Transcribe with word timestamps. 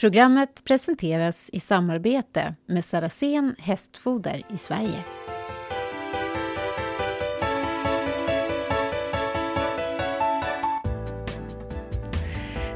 Programmet 0.00 0.64
presenteras 0.64 1.50
i 1.52 1.60
samarbete 1.60 2.54
med 2.66 2.84
Saracen 2.84 3.54
Hästfoder 3.58 4.42
i 4.48 4.58
Sverige. 4.58 5.04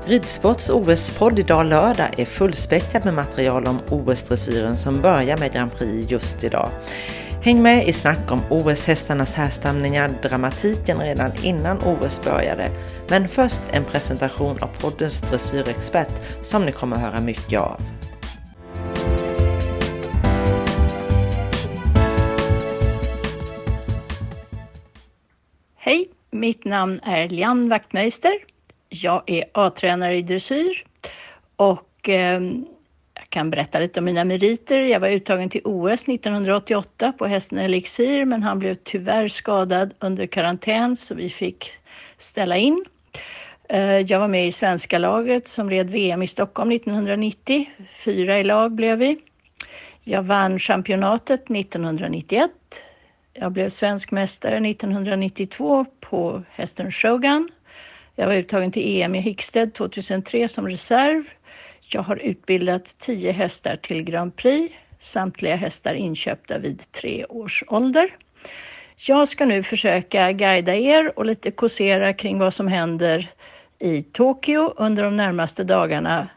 Ridsports 0.04 0.70
OS-podd 0.70 1.38
idag 1.38 1.66
lördag 1.66 2.20
är 2.20 2.24
fullspäckad 2.24 3.04
med 3.04 3.14
material 3.14 3.66
om 3.66 3.78
OS-dressyren 3.90 4.76
som 4.76 5.00
börjar 5.00 5.38
med 5.38 5.52
Grand 5.52 5.72
Prix 5.72 6.10
just 6.10 6.44
idag. 6.44 6.70
Häng 7.44 7.62
med 7.62 7.88
i 7.88 7.92
snack 7.92 8.32
om 8.32 8.40
OS-hästarnas 8.50 9.34
härstamningar, 9.34 10.08
dramatiken 10.22 10.98
redan 10.98 11.30
innan 11.42 11.78
OS 11.78 12.24
började. 12.24 12.70
Men 13.08 13.28
först 13.28 13.60
en 13.72 13.84
presentation 13.84 14.62
av 14.62 14.66
poddens 14.80 15.20
dressyrexpert 15.20 16.08
som 16.42 16.64
ni 16.64 16.72
kommer 16.72 16.96
höra 16.96 17.20
mycket 17.20 17.60
av. 17.60 17.80
Hej, 25.76 26.08
mitt 26.30 26.64
namn 26.64 27.00
är 27.02 27.28
Lian 27.28 27.68
Wachtmeister. 27.68 28.32
Jag 28.88 29.22
är 29.26 29.44
A-tränare 29.54 30.16
i 30.16 30.22
dressyr 30.22 30.84
och 31.56 32.08
eh, 32.08 32.40
kan 33.34 33.50
berätta 33.50 33.78
lite 33.78 34.00
om 34.00 34.04
mina 34.04 34.24
meriter. 34.24 34.78
Jag 34.78 35.00
var 35.00 35.08
uttagen 35.08 35.50
till 35.50 35.60
OS 35.64 36.08
1988 36.08 37.12
på 37.18 37.26
hästen 37.26 37.58
Elixir 37.58 38.24
men 38.24 38.42
han 38.42 38.58
blev 38.58 38.74
tyvärr 38.74 39.28
skadad 39.28 39.94
under 39.98 40.26
karantän 40.26 40.96
så 40.96 41.14
vi 41.14 41.30
fick 41.30 41.70
ställa 42.18 42.56
in. 42.56 42.84
Eh, 43.68 43.98
jag 43.98 44.20
var 44.20 44.28
med 44.28 44.46
i 44.46 44.52
svenska 44.52 44.98
laget 44.98 45.48
som 45.48 45.70
red 45.70 45.90
VM 45.90 46.22
i 46.22 46.26
Stockholm 46.26 46.72
1990. 46.72 47.70
Fyra 48.04 48.38
i 48.38 48.44
lag 48.44 48.72
blev 48.72 48.98
vi. 48.98 49.18
Jag 50.02 50.22
vann 50.22 50.58
championatet 50.58 51.50
1991. 51.50 52.50
Jag 53.32 53.52
blev 53.52 53.68
svensk 53.68 54.10
mästare 54.10 54.70
1992 54.70 55.86
på 56.00 56.42
hästen 56.50 56.90
Shogun. 56.90 57.48
Jag 58.14 58.26
var 58.26 58.34
uttagen 58.34 58.72
till 58.72 59.02
EM 59.02 59.14
i 59.14 59.20
Hickstead 59.20 59.74
2003 59.74 60.48
som 60.48 60.68
reserv. 60.68 61.24
Jag 61.94 62.02
har 62.02 62.16
utbildat 62.16 62.94
tio 62.98 63.32
hästar 63.32 63.76
till 63.76 64.02
Grand 64.02 64.36
Prix, 64.36 64.74
samtliga 64.98 65.56
hästar 65.56 65.94
inköpta 65.94 66.58
vid 66.58 66.92
tre 66.92 67.24
års 67.24 67.64
ålder. 67.66 68.16
Jag 69.06 69.28
ska 69.28 69.44
nu 69.46 69.62
försöka 69.62 70.32
guida 70.32 70.74
er 70.74 71.18
och 71.18 71.24
lite 71.24 71.50
kåsera 71.50 72.12
kring 72.12 72.38
vad 72.38 72.54
som 72.54 72.68
händer 72.68 73.30
i 73.78 74.02
Tokyo 74.02 74.74
under 74.76 75.02
de 75.02 75.16
närmaste 75.16 75.64
dagarna 75.64 76.28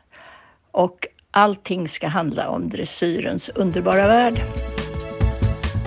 och 0.72 1.08
allting 1.32 1.88
ska 1.88 2.08
handla 2.08 2.50
om 2.50 2.70
dressyrens 2.70 3.50
underbara 3.50 4.08
värld. 4.08 4.42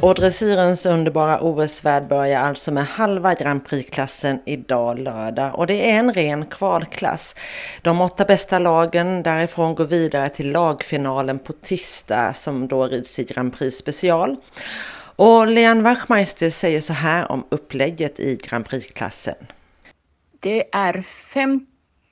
Och 0.02 0.14
dressyrens 0.14 0.86
underbara 0.86 1.40
OS-värld 1.40 2.08
börjar 2.08 2.40
alltså 2.40 2.72
med 2.72 2.86
halva 2.86 3.34
Grand 3.34 3.66
Prix-klassen 3.66 4.40
idag 4.46 4.98
lördag. 4.98 5.58
Och 5.58 5.66
det 5.66 5.90
är 5.90 5.98
en 5.98 6.14
ren 6.14 6.46
kvalklass. 6.46 7.36
De 7.82 8.00
åtta 8.00 8.24
bästa 8.24 8.58
lagen 8.58 9.22
därifrån 9.22 9.74
går 9.74 9.84
vidare 9.84 10.28
till 10.28 10.52
lagfinalen 10.52 11.38
på 11.38 11.52
tisdag 11.52 12.34
som 12.34 12.68
då 12.68 12.86
rids 12.86 13.18
i 13.18 13.24
Grand 13.24 13.58
Prix 13.58 13.76
special. 13.76 14.36
Och 15.16 15.46
Lian 15.46 15.82
Wachmeister 15.82 16.50
säger 16.50 16.80
så 16.80 16.92
här 16.92 17.32
om 17.32 17.44
upplägget 17.48 18.20
i 18.20 18.36
Grand 18.36 18.66
Prix-klassen. 18.66 19.46
Det 20.40 20.64
är 20.72 21.02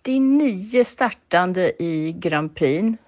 59 0.05 0.85
startande 0.85 1.83
i 1.83 2.13
Grand 2.13 2.55
Prix 2.55 2.99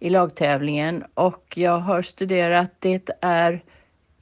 i 0.00 0.10
lagtävlingen 0.10 1.04
och 1.14 1.52
jag 1.56 1.78
har 1.78 2.02
studerat, 2.02 2.70
det 2.78 3.10
är 3.20 3.62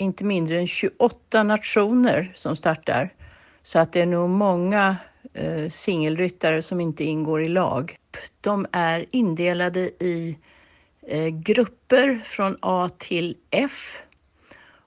inte 0.03 0.25
mindre 0.25 0.59
än 0.59 0.67
28 0.67 1.43
nationer 1.43 2.33
som 2.35 2.57
startar. 2.57 3.15
Så 3.63 3.79
att 3.79 3.93
det 3.93 4.01
är 4.01 4.07
nog 4.07 4.31
många 4.31 4.97
eh, 5.35 5.69
singelryttare 5.69 6.63
som 6.63 6.81
inte 6.81 7.05
ingår 7.05 7.43
i 7.43 7.49
lag. 7.49 7.97
De 8.41 8.67
är 8.73 9.07
indelade 9.11 9.81
i 9.81 10.39
eh, 11.03 11.29
grupper 11.29 12.23
från 12.25 12.57
A 12.61 12.89
till 12.99 13.37
F. 13.51 14.03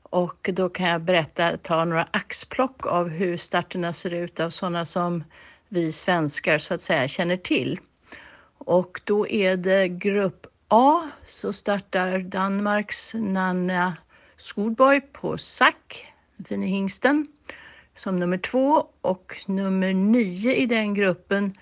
Och 0.01 0.49
då 0.53 0.69
kan 0.69 0.89
jag 0.89 1.01
berätta, 1.01 1.57
ta 1.57 1.85
några 1.85 2.07
axplock 2.11 2.85
av 2.85 3.09
hur 3.09 3.37
starterna 3.37 3.93
ser 3.93 4.13
ut 4.13 4.39
av 4.39 4.49
sådana 4.49 4.85
som 4.85 5.23
vi 5.67 5.91
svenskar 5.91 6.57
så 6.57 6.73
att 6.73 6.81
säga 6.81 7.07
känner 7.07 7.37
till. 7.37 7.79
Och 8.57 9.01
då 9.03 9.27
är 9.27 9.57
det 9.57 9.87
grupp 9.87 10.47
A 10.67 11.09
så 11.25 11.53
startar 11.53 12.19
Danmarks 12.19 13.13
Nanna 13.13 13.97
Schoolboy 14.45 15.01
på 15.01 15.37
Sack, 15.37 16.13
Fine 16.47 16.67
Hingsten, 16.67 17.27
som 17.95 18.19
nummer 18.19 18.37
två 18.37 18.87
och 19.01 19.43
nummer 19.47 19.93
nio 19.93 20.55
i 20.55 20.65
den 20.65 20.93
gruppen 20.93 21.53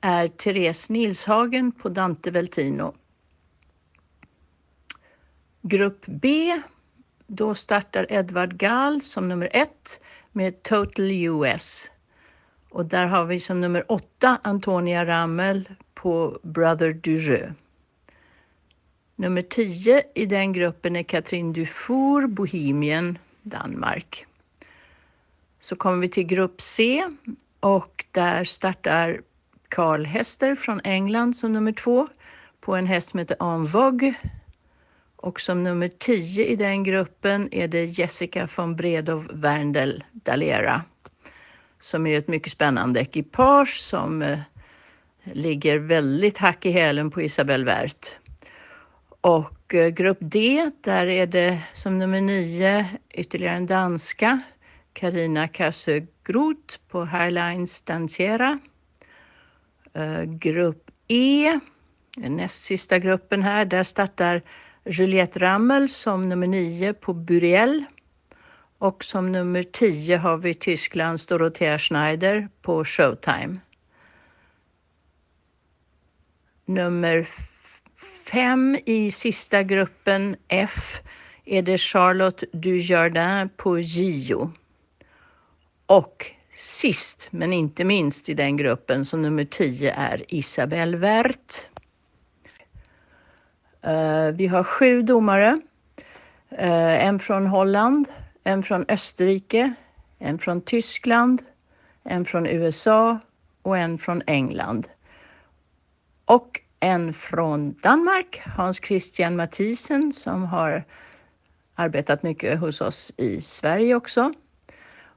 är 0.00 0.28
Therese 0.28 0.90
Nilshagen 0.90 1.72
på 1.72 1.88
Dante 1.88 2.30
Veltino. 2.30 2.94
Grupp 5.62 6.04
B, 6.06 6.60
då 7.26 7.54
startar 7.54 8.12
Edvard 8.12 8.56
Gall 8.56 9.02
som 9.02 9.28
nummer 9.28 9.48
ett 9.52 10.00
med 10.32 10.62
Total 10.62 11.12
US. 11.12 11.90
Och 12.70 12.86
där 12.86 13.06
har 13.06 13.24
vi 13.24 13.40
som 13.40 13.60
nummer 13.60 13.92
åtta 13.92 14.40
Antonia 14.42 15.06
Rammel 15.06 15.68
på 15.94 16.38
Brother 16.42 16.92
Dujeu. 16.92 17.52
Nummer 19.16 19.42
10 19.42 20.02
i 20.14 20.26
den 20.26 20.52
gruppen 20.52 20.96
är 20.96 21.02
Katrin 21.02 21.52
Dufour, 21.52 22.26
Bohemien, 22.26 23.18
Danmark. 23.42 24.26
Så 25.60 25.76
kommer 25.76 25.98
vi 25.98 26.08
till 26.08 26.26
grupp 26.26 26.60
C 26.60 27.04
och 27.60 28.04
där 28.10 28.44
startar 28.44 29.20
Carl 29.68 30.04
Hester 30.04 30.54
från 30.54 30.80
England 30.84 31.36
som 31.36 31.52
nummer 31.52 31.72
två 31.72 32.08
på 32.60 32.76
en 32.76 32.86
häst 32.86 33.08
som 33.08 33.18
heter 33.18 33.54
En 33.54 33.66
Vogue 33.66 34.14
Och 35.16 35.40
som 35.40 35.64
nummer 35.64 35.88
10 35.88 36.44
i 36.44 36.56
den 36.56 36.84
gruppen 36.84 37.48
är 37.54 37.68
det 37.68 37.84
Jessica 37.84 38.48
von 38.56 38.76
Bredow 38.76 39.30
Werndl 39.32 40.00
Dalera 40.12 40.82
som 41.80 42.06
är 42.06 42.18
ett 42.18 42.28
mycket 42.28 42.52
spännande 42.52 43.00
ekipage 43.00 43.80
som 43.80 44.22
eh, 44.22 44.38
ligger 45.22 45.78
väldigt 45.78 46.38
hack 46.38 46.66
i 46.66 46.70
hälen 46.70 47.10
på 47.10 47.22
Isabelle 47.22 47.64
Wert. 47.64 48.16
Och 49.24 49.74
eh, 49.74 49.88
grupp 49.88 50.18
D, 50.20 50.70
där 50.80 51.06
är 51.06 51.26
det 51.26 51.62
som 51.72 51.98
nummer 51.98 52.20
nio 52.20 52.86
ytterligare 53.10 53.56
en 53.56 53.66
danska, 53.66 54.40
Karina 54.92 55.48
Kassögroth 55.48 56.78
på 56.88 57.04
Highlines 57.04 57.82
Danciera. 57.82 58.58
Eh, 59.92 60.22
grupp 60.22 60.90
E, 61.08 61.60
den 62.16 62.36
näst 62.36 62.64
sista 62.64 62.98
gruppen 62.98 63.42
här, 63.42 63.64
där 63.64 63.82
startar 63.82 64.42
Juliette 64.84 65.38
Rammel 65.38 65.88
som 65.88 66.28
nummer 66.28 66.46
nio 66.46 66.94
på 66.94 67.12
Buriel. 67.12 67.84
Och 68.78 69.04
som 69.04 69.32
nummer 69.32 69.62
tio 69.62 70.16
har 70.16 70.36
vi 70.36 70.54
Tysklands 70.54 71.26
Dorothea 71.26 71.78
Schneider 71.78 72.48
på 72.62 72.84
Showtime. 72.84 73.60
Nummer 76.64 77.28
Fem 78.24 78.78
i 78.86 79.10
sista 79.10 79.62
gruppen 79.62 80.36
F 80.48 81.00
är 81.44 81.62
det 81.62 81.78
Charlotte 81.78 82.44
Dujardin 82.52 83.48
på 83.56 83.78
Gio. 83.78 84.52
Och 85.86 86.26
sist 86.52 87.28
men 87.30 87.52
inte 87.52 87.84
minst 87.84 88.28
i 88.28 88.34
den 88.34 88.56
gruppen 88.56 89.04
som 89.04 89.22
nummer 89.22 89.44
10 89.44 89.92
är 89.92 90.22
Isabelle 90.28 90.96
Wert. 90.96 91.68
Eh, 93.82 94.28
vi 94.28 94.46
har 94.46 94.64
sju 94.64 95.02
domare. 95.02 95.60
Eh, 96.50 97.06
en 97.06 97.18
från 97.18 97.46
Holland, 97.46 98.08
en 98.44 98.62
från 98.62 98.84
Österrike, 98.88 99.74
en 100.18 100.38
från 100.38 100.60
Tyskland, 100.60 101.42
en 102.02 102.24
från 102.24 102.46
USA 102.46 103.18
och 103.62 103.78
en 103.78 103.98
från 103.98 104.22
England. 104.26 104.88
Och 106.24 106.60
en 106.84 107.12
från 107.12 107.72
Danmark, 107.72 108.42
Hans 108.56 108.80
Christian 108.86 109.36
Mathisen, 109.36 110.12
som 110.12 110.44
har 110.44 110.84
arbetat 111.74 112.22
mycket 112.22 112.60
hos 112.60 112.80
oss 112.80 113.12
i 113.16 113.40
Sverige 113.40 113.94
också. 113.94 114.32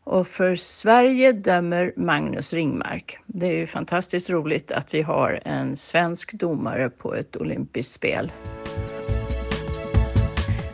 Och 0.03 0.27
för 0.27 0.55
Sverige 0.55 1.31
dömer 1.31 1.93
Magnus 1.95 2.53
Ringmark. 2.53 3.19
Det 3.25 3.45
är 3.45 3.53
ju 3.53 3.67
fantastiskt 3.67 4.29
roligt 4.29 4.71
att 4.71 4.93
vi 4.93 5.01
har 5.01 5.39
en 5.45 5.75
svensk 5.75 6.33
domare 6.33 6.89
på 6.89 7.15
ett 7.15 7.35
olympiskt 7.35 7.93
spel. 7.93 8.31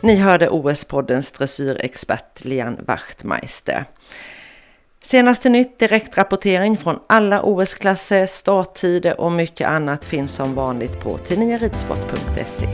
Ni 0.02 0.16
hörde 0.16 0.48
OS-poddens 0.48 1.30
dressyrexpert 1.38 2.44
Lian 2.44 2.78
Wachtmeister. 2.86 3.84
Senaste 5.06 5.48
nytt, 5.48 5.78
direktrapportering 5.78 6.76
från 6.76 6.98
alla 7.06 7.42
OS-klasser, 7.42 8.26
starttider 8.26 9.20
och 9.20 9.32
mycket 9.32 9.68
annat 9.68 10.04
finns 10.04 10.34
som 10.34 10.54
vanligt 10.54 11.00
på 11.00 11.18
tidningaridsport.se. 11.18 12.66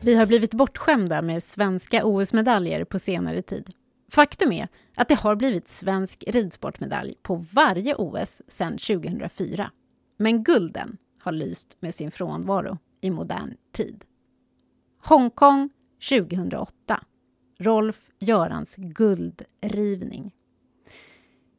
Vi 0.00 0.14
har 0.14 0.26
blivit 0.26 0.54
bortskämda 0.54 1.22
med 1.22 1.42
svenska 1.42 2.04
OS-medaljer 2.04 2.84
på 2.84 2.98
senare 2.98 3.42
tid. 3.42 3.70
Faktum 4.10 4.52
är 4.52 4.68
att 4.96 5.08
det 5.08 5.14
har 5.14 5.36
blivit 5.36 5.68
svensk 5.68 6.24
ridsportmedalj 6.26 7.14
på 7.22 7.46
varje 7.52 7.94
OS 7.94 8.42
sedan 8.48 8.78
2004. 8.78 9.70
Men 10.18 10.44
gulden 10.44 10.96
har 11.20 11.32
lyst 11.32 11.76
med 11.80 11.94
sin 11.94 12.10
frånvaro 12.10 12.78
i 13.00 13.10
modern 13.10 13.54
tid. 13.72 14.04
Hongkong 15.02 15.70
2008. 16.08 17.04
Rolf 17.62 18.10
Görans 18.18 18.76
guldrivning. 18.76 20.34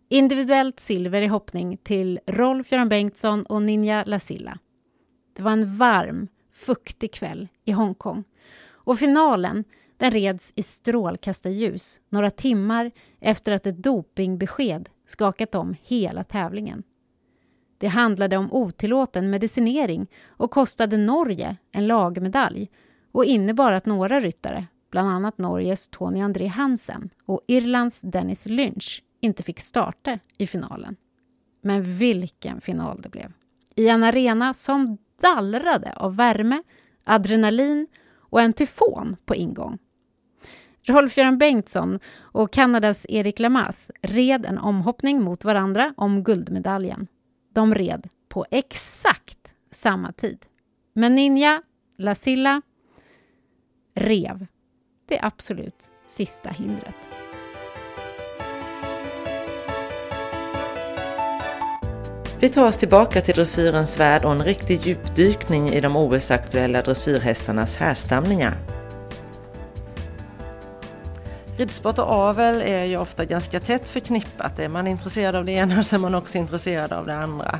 Individuellt 0.09 0.79
silver 0.79 1.21
i 1.21 1.27
hoppning 1.27 1.77
till 1.77 2.19
Rolf-Göran 2.25 2.89
Bengtsson 2.89 3.45
och 3.45 3.61
Ninja 3.61 4.03
Lasilla. 4.05 4.59
Det 5.33 5.43
var 5.43 5.51
en 5.51 5.77
varm, 5.77 6.27
fuktig 6.51 7.13
kväll 7.13 7.47
i 7.65 7.71
Hongkong 7.71 8.23
och 8.65 8.99
finalen 8.99 9.63
den 9.97 10.11
reds 10.11 10.53
i 10.55 10.63
strålkastarljus 10.63 12.01
några 12.09 12.29
timmar 12.29 12.91
efter 13.19 13.51
att 13.51 13.67
ett 13.67 13.83
dopingbesked 13.83 14.89
skakat 15.05 15.55
om 15.55 15.75
hela 15.81 16.23
tävlingen. 16.23 16.83
Det 17.77 17.87
handlade 17.87 18.37
om 18.37 18.53
otillåten 18.53 19.29
medicinering 19.29 20.07
och 20.27 20.51
kostade 20.51 20.97
Norge 20.97 21.57
en 21.71 21.87
lagmedalj 21.87 22.69
och 23.11 23.25
innebar 23.25 23.71
att 23.71 23.85
några 23.85 24.19
ryttare, 24.19 24.67
bland 24.93 25.09
annat 25.09 25.37
Norges 25.37 25.87
Tony 25.87 26.21
André 26.21 26.47
Hansen 26.47 27.09
och 27.25 27.41
Irlands 27.47 28.01
Dennis 28.01 28.45
Lynch, 28.45 29.03
inte 29.19 29.43
fick 29.43 29.59
starta 29.59 30.19
i 30.37 30.47
finalen. 30.47 30.95
Men 31.61 31.97
vilken 31.97 32.61
final 32.61 33.01
det 33.01 33.09
blev! 33.09 33.33
I 33.75 33.89
en 33.89 34.03
arena 34.03 34.53
som 34.53 34.97
dallrade 35.21 35.93
av 35.95 36.15
värme, 36.15 36.63
adrenalin 37.03 37.87
och 38.17 38.41
en 38.41 38.53
tyfon 38.53 39.15
på 39.25 39.35
ingång. 39.35 39.77
Rolf-Göran 40.81 41.37
Bengtsson 41.37 41.99
och 42.19 42.53
Kanadas 42.53 43.05
Erik 43.09 43.39
Lamas 43.39 43.91
red 44.01 44.45
en 44.45 44.57
omhoppning 44.57 45.23
mot 45.23 45.43
varandra 45.43 45.93
om 45.97 46.23
guldmedaljen. 46.23 47.07
De 47.53 47.75
red 47.75 48.07
på 48.29 48.45
exakt 48.51 49.53
samma 49.71 50.11
tid. 50.11 50.45
Men 50.93 51.15
Ninja, 51.15 51.61
Lasilla, 51.97 52.61
rev 53.95 54.47
det 55.07 55.19
absolut 55.21 55.91
sista 56.07 56.49
hindret. 56.49 57.09
Vi 62.39 62.49
tar 62.49 62.65
oss 62.65 62.77
tillbaka 62.77 63.21
till 63.21 63.35
dressyrens 63.35 63.99
värld 63.99 64.25
och 64.25 64.31
en 64.31 64.43
riktig 64.43 64.81
djupdykning 64.81 65.69
i 65.69 65.81
de 65.81 65.95
OS-aktuella 65.95 66.81
dressyrhästarnas 66.81 67.77
härstamningar. 67.77 68.57
Ridsport 71.57 71.99
och 71.99 72.09
avel 72.09 72.61
är 72.61 72.83
ju 72.83 72.97
ofta 72.97 73.25
ganska 73.25 73.59
tätt 73.59 73.87
förknippat. 73.87 74.59
Är 74.59 74.67
man 74.67 74.87
intresserad 74.87 75.35
av 75.35 75.45
det 75.45 75.51
ena 75.51 75.83
så 75.83 75.95
är 75.95 75.99
man 75.99 76.15
också 76.15 76.37
intresserad 76.37 76.93
av 76.93 77.05
det 77.05 77.15
andra. 77.15 77.59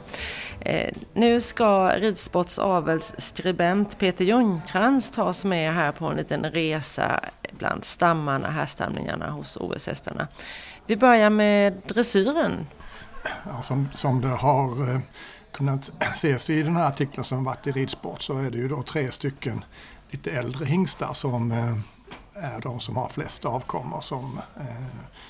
Eh, 0.60 0.94
nu 1.14 1.42
ska 1.42 1.90
ridsports 1.90 2.60
avelsskribent 2.60 4.00
Peter 4.00 4.26
Ljungcrantz 4.26 5.12
tas 5.12 5.46
med 5.46 5.74
här 5.74 5.92
på 5.92 6.06
en 6.06 6.18
liten 6.18 6.44
resa 6.44 7.20
bland 7.52 7.86
stammarna, 7.86 8.50
härstamningarna 8.50 9.30
hos 9.30 9.58
OS-hästarna. 9.58 10.28
Vi 10.88 10.98
börjar 10.98 11.30
med 11.30 11.82
dressyren. 11.88 12.68
Ja, 13.46 13.62
som, 13.62 13.90
som 13.94 14.22
det 14.22 14.28
har 14.28 14.96
eh, 14.96 15.00
kunnat 15.52 15.92
ses 16.00 16.50
i 16.50 16.64
den 16.64 16.76
här 16.76 16.88
artikeln 16.88 17.24
som 17.24 17.44
varit 17.44 17.68
i 17.68 17.72
Ridsport 17.72 18.22
så 18.22 18.40
är 18.40 18.52
det 18.52 18.58
ju 18.58 18.68
då 18.68 18.84
tre 18.84 19.12
stycken 19.12 19.66
lite 20.10 20.32
äldre 20.32 20.66
hingstar 20.66 21.14
som 21.14 21.52
eh, 21.52 21.78
är 22.36 22.62
de 22.62 22.80
som 22.80 22.98
har 22.98 23.10
flest 23.10 23.46
avkommor 23.46 24.02
som 24.02 24.40
eh, 24.58 24.64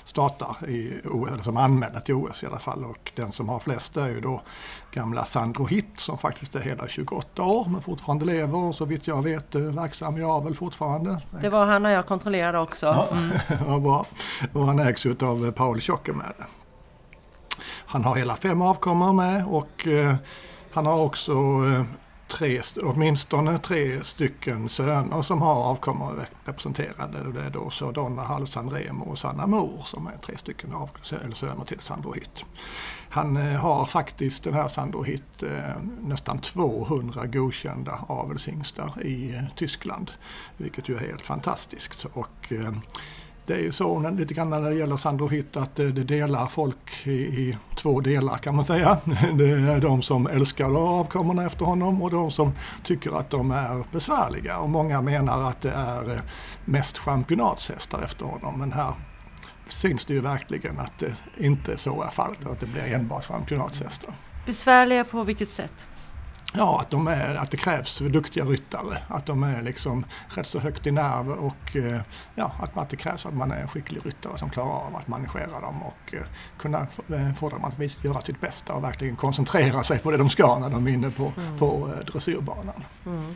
startar 0.04 0.68
i 0.68 1.00
OS, 1.04 1.30
eller 1.30 1.42
som 1.42 1.56
anmäler 1.56 2.00
till 2.00 2.14
OS 2.14 2.42
i 2.42 2.46
alla 2.46 2.58
fall. 2.58 2.84
Och 2.84 3.12
den 3.16 3.32
som 3.32 3.48
har 3.48 3.58
flest 3.58 3.96
är 3.96 4.08
ju 4.08 4.20
då 4.20 4.42
gamla 4.90 5.24
Sandro 5.24 5.66
Hitt 5.66 6.00
som 6.00 6.18
faktiskt 6.18 6.54
är 6.54 6.60
hela 6.60 6.88
28 6.88 7.42
år 7.42 7.66
men 7.68 7.82
fortfarande 7.82 8.24
lever 8.24 8.58
och 8.58 8.74
så 8.74 8.84
vitt 8.84 9.06
jag 9.06 9.22
vet 9.22 9.54
verksam 9.54 10.18
i 10.18 10.22
avel 10.22 10.54
fortfarande. 10.54 11.22
Det 11.42 11.48
var 11.48 11.66
han 11.66 11.84
och 11.84 11.90
jag 11.90 12.06
kontrollerade 12.06 12.58
också. 12.58 13.08
Mm. 13.12 13.30
Ja, 13.66 13.78
bra. 13.78 14.06
Och 14.52 14.66
han 14.66 14.78
ägs 14.78 15.06
av 15.06 15.52
Paul 15.52 15.80
Tjockemäle. 15.80 16.44
Han 17.86 18.04
har 18.04 18.16
hela 18.16 18.36
fem 18.36 18.62
avkommor 18.62 19.12
med 19.12 19.46
och 19.46 19.86
eh, 19.86 20.14
han 20.72 20.86
har 20.86 20.98
också 20.98 21.32
eh, 21.32 21.82
tre, 22.34 22.60
åtminstone 22.82 23.58
tre 23.58 24.04
stycken 24.04 24.68
söner 24.68 25.22
som 25.22 25.42
har 25.42 25.54
avkommor 25.54 26.26
representerade. 26.44 27.32
Det 27.32 27.40
är 27.40 27.50
då 27.50 27.70
så 27.70 27.90
Donna 27.90 28.22
Halsan 28.22 28.70
Remo 28.70 29.04
och 29.04 29.18
Sanna 29.18 29.46
Mor 29.46 29.82
som 29.84 30.06
är 30.06 30.16
tre 30.16 30.38
stycken 30.38 30.72
av, 30.72 30.90
eller 31.24 31.34
söner 31.34 31.64
till 31.64 31.80
Sandro 31.80 32.12
Hitt. 32.12 32.44
Han 33.08 33.36
eh, 33.36 33.60
har 33.60 33.86
faktiskt 33.86 34.44
den 34.44 34.54
här 34.54 34.68
Sandro 34.68 35.02
Hitt 35.02 35.42
eh, 35.42 35.82
nästan 36.00 36.38
200 36.38 37.26
godkända 37.26 37.98
avelshingstar 38.08 39.02
i 39.02 39.34
eh, 39.34 39.42
Tyskland. 39.56 40.10
Vilket 40.56 40.88
ju 40.88 40.96
är 40.96 41.00
helt 41.00 41.22
fantastiskt. 41.22 42.04
Och, 42.12 42.52
eh, 42.52 42.72
det 43.46 43.54
är 43.54 43.58
ju 43.58 43.72
så 43.72 44.10
lite 44.10 44.34
grann 44.34 44.50
när 44.50 44.60
det 44.60 44.74
gäller 44.74 44.96
Sandro 44.96 45.28
Hytt 45.28 45.56
att 45.56 45.78
eh, 45.78 45.86
det, 45.86 46.04
delar 46.04 46.46
folk 46.46 47.06
i, 47.06 47.10
i, 47.10 47.58
två 47.76 48.00
delar 48.00 48.36
kan 48.36 48.54
man 48.54 48.64
säga. 48.64 48.98
Det 49.38 49.50
är 49.50 49.80
de 49.80 50.02
som 50.02 50.26
älskar 50.26 50.98
avkommorna 50.98 51.46
efter 51.46 51.64
honom 51.64 52.02
och 52.02 52.10
de 52.10 52.30
som 52.30 52.52
tycker 52.82 53.18
att 53.18 53.30
de 53.30 53.50
är 53.50 53.84
besvärliga. 53.92 54.58
Och 54.58 54.70
många 54.70 55.02
menar 55.02 55.50
att 55.50 55.60
det 55.60 55.70
är 55.70 56.10
eh, 56.10 56.20
mest 56.64 56.98
championatshästar 56.98 58.02
efter 58.02 58.26
honom. 58.26 58.58
Men 58.58 58.72
här 58.72 58.94
syns 59.68 60.04
det 60.04 60.14
ju 60.14 60.20
verkligen 60.20 60.78
att 60.78 60.98
det 60.98 61.14
inte 61.38 61.76
så 61.76 62.02
är 62.02 62.10
fallet, 62.10 62.46
att 62.46 62.60
det 62.60 62.66
blir 62.66 62.94
enbart 62.94 63.24
championatshästar. 63.24 64.14
Besvärliga 64.46 65.04
på 65.04 65.24
vilket 65.24 65.50
sätt? 65.50 65.72
Ja, 66.56 66.80
att, 66.80 66.90
de 66.90 67.08
är, 67.08 67.34
att 67.34 67.50
det 67.50 67.56
krävs 67.56 67.98
duktiga 67.98 68.44
ryttare. 68.44 68.98
Att 69.08 69.26
de 69.26 69.42
är 69.42 69.62
liksom 69.62 70.04
rätt 70.28 70.46
så 70.46 70.58
högt 70.58 70.86
i 70.86 70.90
nerv 70.90 71.30
och 71.30 71.76
eh, 71.76 72.00
ja, 72.34 72.52
att, 72.60 72.76
att 72.76 72.90
det 72.90 72.96
krävs 72.96 73.26
att 73.26 73.34
man 73.34 73.50
är 73.50 73.60
en 73.60 73.68
skicklig 73.68 74.06
ryttare 74.06 74.38
som 74.38 74.50
klarar 74.50 74.70
av 74.70 74.96
att 74.96 75.08
managera 75.08 75.60
dem 75.60 75.82
och 75.82 76.14
eh, 76.14 76.20
kunna 76.58 76.78
eh, 77.08 77.34
få 77.36 77.48
dem 77.48 77.64
att 77.64 78.04
göra 78.04 78.20
sitt 78.20 78.40
bästa 78.40 78.72
och 78.72 78.84
verkligen 78.84 79.16
koncentrera 79.16 79.82
sig 79.82 79.98
på 79.98 80.10
det 80.10 80.16
de 80.16 80.30
ska 80.30 80.58
när 80.58 80.70
de 80.70 80.86
är 80.86 80.90
inne 80.90 81.10
på, 81.10 81.32
mm. 81.36 81.58
på 81.58 81.90
dressyrbanan. 82.06 82.84
Mm. 83.06 83.34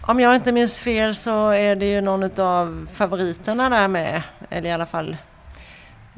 Om 0.00 0.20
jag 0.20 0.34
inte 0.34 0.52
minns 0.52 0.80
fel 0.80 1.14
så 1.14 1.50
är 1.50 1.76
det 1.76 1.86
ju 1.86 2.00
någon 2.00 2.40
av 2.40 2.88
favoriterna 2.92 3.68
där 3.68 3.88
med, 3.88 4.22
eller 4.50 4.70
i 4.70 4.72
alla 4.72 4.86
fall 4.86 5.16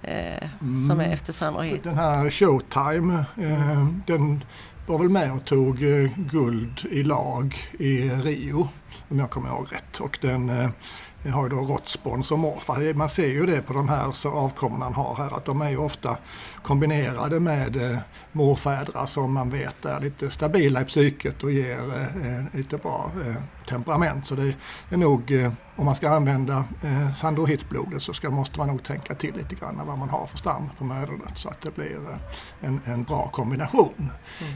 eh, 0.02 0.48
som 0.60 1.00
är 1.00 1.04
mm. 1.04 1.12
efter 1.12 1.32
Sandro 1.32 1.62
Hit. 1.62 1.84
Den 1.84 1.94
här 1.94 2.30
Showtime, 2.30 3.24
eh, 3.36 3.86
den 4.06 4.44
var 4.88 4.98
väl 4.98 5.08
med 5.08 5.32
och 5.32 5.44
tog 5.44 5.82
eh, 5.82 6.10
guld 6.16 6.86
i 6.90 7.02
lag 7.02 7.56
i 7.78 8.10
Rio, 8.10 8.68
om 9.08 9.18
jag 9.18 9.30
kommer 9.30 9.48
ihåg 9.48 9.66
rätt. 9.72 10.00
Och 10.00 10.18
den 10.22 10.50
eh, 10.50 10.70
har 11.32 11.42
ju 11.42 11.48
då 11.48 11.56
Rotsborn 11.56 12.22
som 12.22 12.40
morfar. 12.40 12.94
Man 12.94 13.08
ser 13.08 13.26
ju 13.26 13.46
det 13.46 13.62
på 13.62 13.72
de 13.72 13.88
här 13.88 14.26
avkommorna 14.26 14.84
han 14.84 14.94
har 14.94 15.14
här 15.14 15.36
att 15.36 15.44
de 15.44 15.62
är 15.62 15.70
ju 15.70 15.76
ofta 15.76 16.16
kombinerade 16.62 17.40
med 17.40 17.76
eh, 17.76 17.98
morfädrar 18.32 19.06
som 19.06 19.32
man 19.32 19.50
vet 19.50 19.84
är 19.84 20.00
lite 20.00 20.30
stabila 20.30 20.80
i 20.80 20.84
psyket 20.84 21.42
och 21.42 21.52
ger 21.52 21.78
eh, 21.78 22.36
eh 22.36 22.44
lite 22.52 22.76
bra 22.76 23.10
eh, 23.26 23.42
temperament. 23.68 24.26
Så 24.26 24.34
det 24.34 24.54
är 24.90 24.96
nog, 24.96 25.32
eh, 25.32 25.52
om 25.76 25.84
man 25.84 25.94
ska 25.94 26.10
använda 26.10 26.64
eh, 26.82 27.14
Sandrohit-blodet 27.14 28.02
så 28.02 28.14
ska, 28.14 28.30
måste 28.30 28.58
man 28.58 28.68
nog 28.68 28.82
tänka 28.82 29.14
till 29.14 29.34
lite 29.36 29.54
grann 29.54 29.80
vad 29.86 29.98
man 29.98 30.08
har 30.08 30.26
för 30.26 30.38
stam 30.38 30.70
på 30.78 30.84
mödernet 30.84 31.38
så 31.38 31.48
att 31.48 31.60
det 31.60 31.74
blir 31.74 31.96
eh, 31.96 32.68
en, 32.68 32.80
en 32.84 33.04
bra 33.04 33.28
kombination. 33.28 33.94
Mm. 33.98 34.12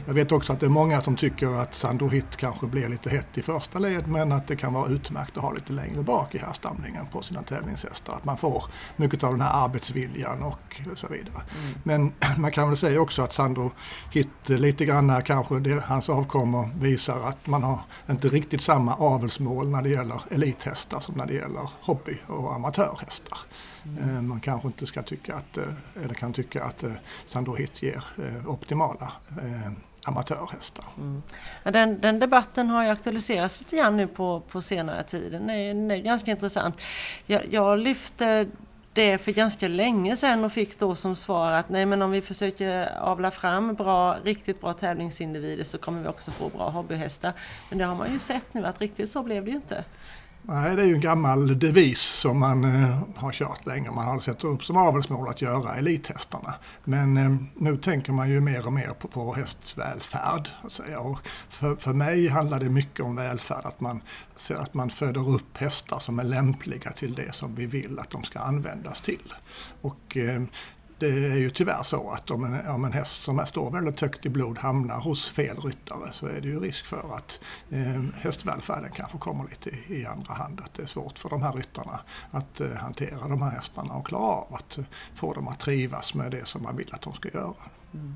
Jag 0.07 0.13
vet 0.13 0.31
också 0.31 0.53
att 0.53 0.59
det 0.59 0.65
är 0.65 0.69
många 0.69 1.01
som 1.01 1.15
tycker 1.15 1.61
att 1.61 1.75
Sandrohit 1.75 2.37
kanske 2.37 2.67
blir 2.67 2.89
lite 2.89 3.09
hett 3.09 3.37
i 3.37 3.41
första 3.41 3.79
led 3.79 4.07
men 4.07 4.31
att 4.31 4.47
det 4.47 4.55
kan 4.55 4.73
vara 4.73 4.89
utmärkt 4.89 5.37
att 5.37 5.43
ha 5.43 5.51
lite 5.51 5.73
längre 5.73 6.03
bak 6.03 6.35
i 6.35 6.37
härstamlingen 6.37 7.05
på 7.11 7.21
sina 7.21 7.41
tävlingshästar. 7.41 8.13
Att 8.13 8.25
man 8.25 8.37
får 8.37 8.63
mycket 8.95 9.23
av 9.23 9.31
den 9.31 9.41
här 9.41 9.65
arbetsviljan 9.65 10.43
och 10.43 10.81
så 10.95 11.07
vidare. 11.07 11.43
Mm. 11.63 11.79
Men 11.83 12.13
man 12.41 12.51
kan 12.51 12.67
väl 12.67 12.77
säga 12.77 13.01
också 13.01 13.21
att 13.21 13.33
Sandro 13.33 13.71
Hit 14.11 14.29
lite 14.45 14.85
grann 14.85 15.21
kanske 15.21 15.59
det, 15.59 15.83
hans 15.83 16.09
avkommor 16.09 16.69
visar 16.79 17.21
att 17.21 17.47
man 17.47 17.63
har 17.63 17.79
inte 18.09 18.27
riktigt 18.27 18.61
samma 18.61 18.95
avelsmål 19.03 19.69
när 19.69 19.81
det 19.81 19.89
gäller 19.89 20.21
elithästar 20.31 20.99
som 20.99 21.15
när 21.15 21.25
det 21.25 21.33
gäller 21.33 21.69
hobby 21.81 22.17
och 22.27 22.53
amatörhästar. 22.53 23.37
Mm. 23.85 24.27
Man 24.27 24.39
kanske 24.39 24.67
inte 24.67 24.85
ska 24.85 25.03
tycka 25.03 25.35
att, 25.35 25.57
eh, 25.57 26.03
eller 26.03 26.13
kan 26.13 26.33
tycka 26.33 26.63
att 26.63 26.83
eh, 26.83 26.91
Sandor 27.25 27.55
Hit 27.55 27.83
ger 27.83 28.03
optimala 28.47 29.13
amatörhästar. 30.05 30.85
Mm. 30.97 31.21
Den, 31.63 32.01
den, 32.01 32.19
debatten 32.19 32.69
har 32.69 32.83
ju 32.83 32.89
aktualiserats 32.89 33.59
lite 33.59 33.75
grann 33.75 33.97
nu 33.97 34.07
på, 34.07 34.39
på 34.39 34.61
senare 34.61 35.03
tid. 35.03 35.31
Den 35.31 35.49
är, 35.49 35.67
den 35.67 35.91
är 35.91 35.97
ganska 35.97 36.31
intressant. 36.31 36.81
Jag, 37.25 37.53
jag 37.53 37.79
lyfte 37.79 38.47
det 38.93 39.17
för 39.17 39.31
ganska 39.31 39.67
länge 39.67 40.15
sedan 40.15 40.43
och 40.43 40.51
fick 40.51 40.79
då 40.79 40.95
som 40.95 41.15
svar 41.15 41.51
att 41.51 41.69
nej 41.69 41.85
men 41.85 42.01
om 42.01 42.11
vi 42.11 42.21
försöker 42.21 42.97
avla 42.97 43.31
fram 43.31 43.73
bra, 43.73 44.17
riktigt 44.23 44.61
bra 44.61 44.73
tävlingsindivider 44.73 45.63
så 45.63 45.77
kommer 45.77 46.01
vi 46.01 46.07
också 46.07 46.31
få 46.31 46.49
bra 46.49 46.69
hobbyhästar. 46.69 47.33
Men 47.69 47.77
det 47.77 47.85
har 47.85 47.95
man 47.95 48.13
ju 48.13 48.19
sett 48.19 48.53
nu 48.53 48.65
att 48.65 48.81
riktigt 48.81 49.11
så 49.11 49.23
blev 49.23 49.45
det 49.45 49.49
ju 49.51 49.55
inte. 49.55 49.83
Nej, 50.45 50.75
det 50.75 50.81
är 50.81 50.85
ju 50.85 50.93
en 50.93 51.01
gammal 51.01 51.59
devis 51.59 52.01
som 52.01 52.39
man 52.39 52.63
eh, 52.63 52.99
har 53.15 53.31
kört 53.31 53.65
länge. 53.65 53.91
Man 53.91 54.05
har 54.05 54.19
sett 54.19 54.43
upp 54.43 54.63
som 54.63 54.77
avelsmål 54.77 55.29
att 55.29 55.41
göra 55.41 55.75
elithästarna. 55.75 56.53
Men 56.83 57.17
eh, 57.17 57.35
nu 57.55 57.77
tänker 57.77 58.11
man 58.11 58.29
ju 58.29 58.41
mer 58.41 58.65
och 58.65 58.73
mer 58.73 58.89
på, 58.99 59.07
på 59.07 59.33
hästsvälfärd. 59.33 60.49
Och 60.97 61.19
för, 61.49 61.75
för 61.75 61.93
mig 61.93 62.27
handlar 62.27 62.59
det 62.59 62.69
mycket 62.69 63.05
om 63.05 63.15
välfärd, 63.15 63.65
att 63.65 63.81
man, 63.81 64.01
att 64.57 64.73
man 64.73 64.89
föder 64.89 65.29
upp 65.29 65.57
hästar 65.57 65.99
som 65.99 66.19
är 66.19 66.23
lämpliga 66.23 66.91
till 66.91 67.15
det 67.15 67.35
som 67.35 67.55
vi 67.55 67.65
vill 67.65 67.99
att 67.99 68.11
de 68.11 68.23
ska 68.23 68.39
användas 68.39 69.01
till. 69.01 69.33
Och 69.81 70.17
eh, 70.17 70.41
det 71.11 71.27
är 71.27 71.37
ju 71.37 71.49
tyvärr 71.49 71.83
så 71.83 72.11
att 72.11 72.31
om 72.31 72.43
en, 72.43 72.67
om 72.67 72.85
en 72.85 72.93
häst 72.93 73.21
som 73.21 73.45
står 73.45 73.71
väldigt 73.71 74.01
högt 74.01 74.25
i 74.25 74.29
blod 74.29 74.57
hamnar 74.57 74.99
hos 74.99 75.29
fel 75.29 75.57
ryttare 75.57 76.11
så 76.11 76.27
är 76.27 76.41
det 76.41 76.47
ju 76.47 76.59
risk 76.59 76.85
för 76.85 77.15
att 77.15 77.39
eh, 77.71 78.03
hästvälfärden 78.15 78.91
kanske 78.95 79.17
kommer 79.17 79.43
lite 79.49 79.69
i, 79.69 80.01
i 80.01 80.05
andra 80.05 80.33
hand. 80.33 80.61
Att 80.65 80.73
det 80.73 80.81
är 80.81 80.87
svårt 80.87 81.19
för 81.19 81.29
de 81.29 81.41
här 81.41 81.53
ryttarna 81.53 81.99
att 82.31 82.61
eh, 82.61 82.67
hantera 82.77 83.27
de 83.27 83.41
här 83.41 83.51
hästarna 83.51 83.93
och 83.93 84.07
klara 84.07 84.23
av 84.23 84.55
att 84.55 84.77
eh, 84.77 84.83
få 85.15 85.33
dem 85.33 85.47
att 85.47 85.59
trivas 85.59 86.13
med 86.13 86.31
det 86.31 86.47
som 86.47 86.63
man 86.63 86.77
vill 86.77 86.89
att 86.93 87.01
de 87.01 87.13
ska 87.13 87.29
göra. 87.29 87.53
Mm. 87.93 88.15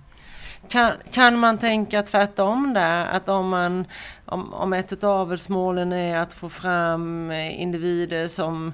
Kan, 0.69 0.91
kan 1.11 1.39
man 1.39 1.57
tänka 1.57 2.03
tvärtom 2.03 2.73
där? 2.73 3.05
Att 3.05 3.29
om, 3.29 3.49
man, 3.49 3.85
om, 4.25 4.53
om 4.53 4.73
ett 4.73 5.03
av 5.03 5.11
avelsmålen 5.11 5.93
är 5.93 6.17
att 6.17 6.33
få 6.33 6.49
fram 6.49 7.31
eh, 7.31 7.61
individer 7.61 8.27
som 8.27 8.73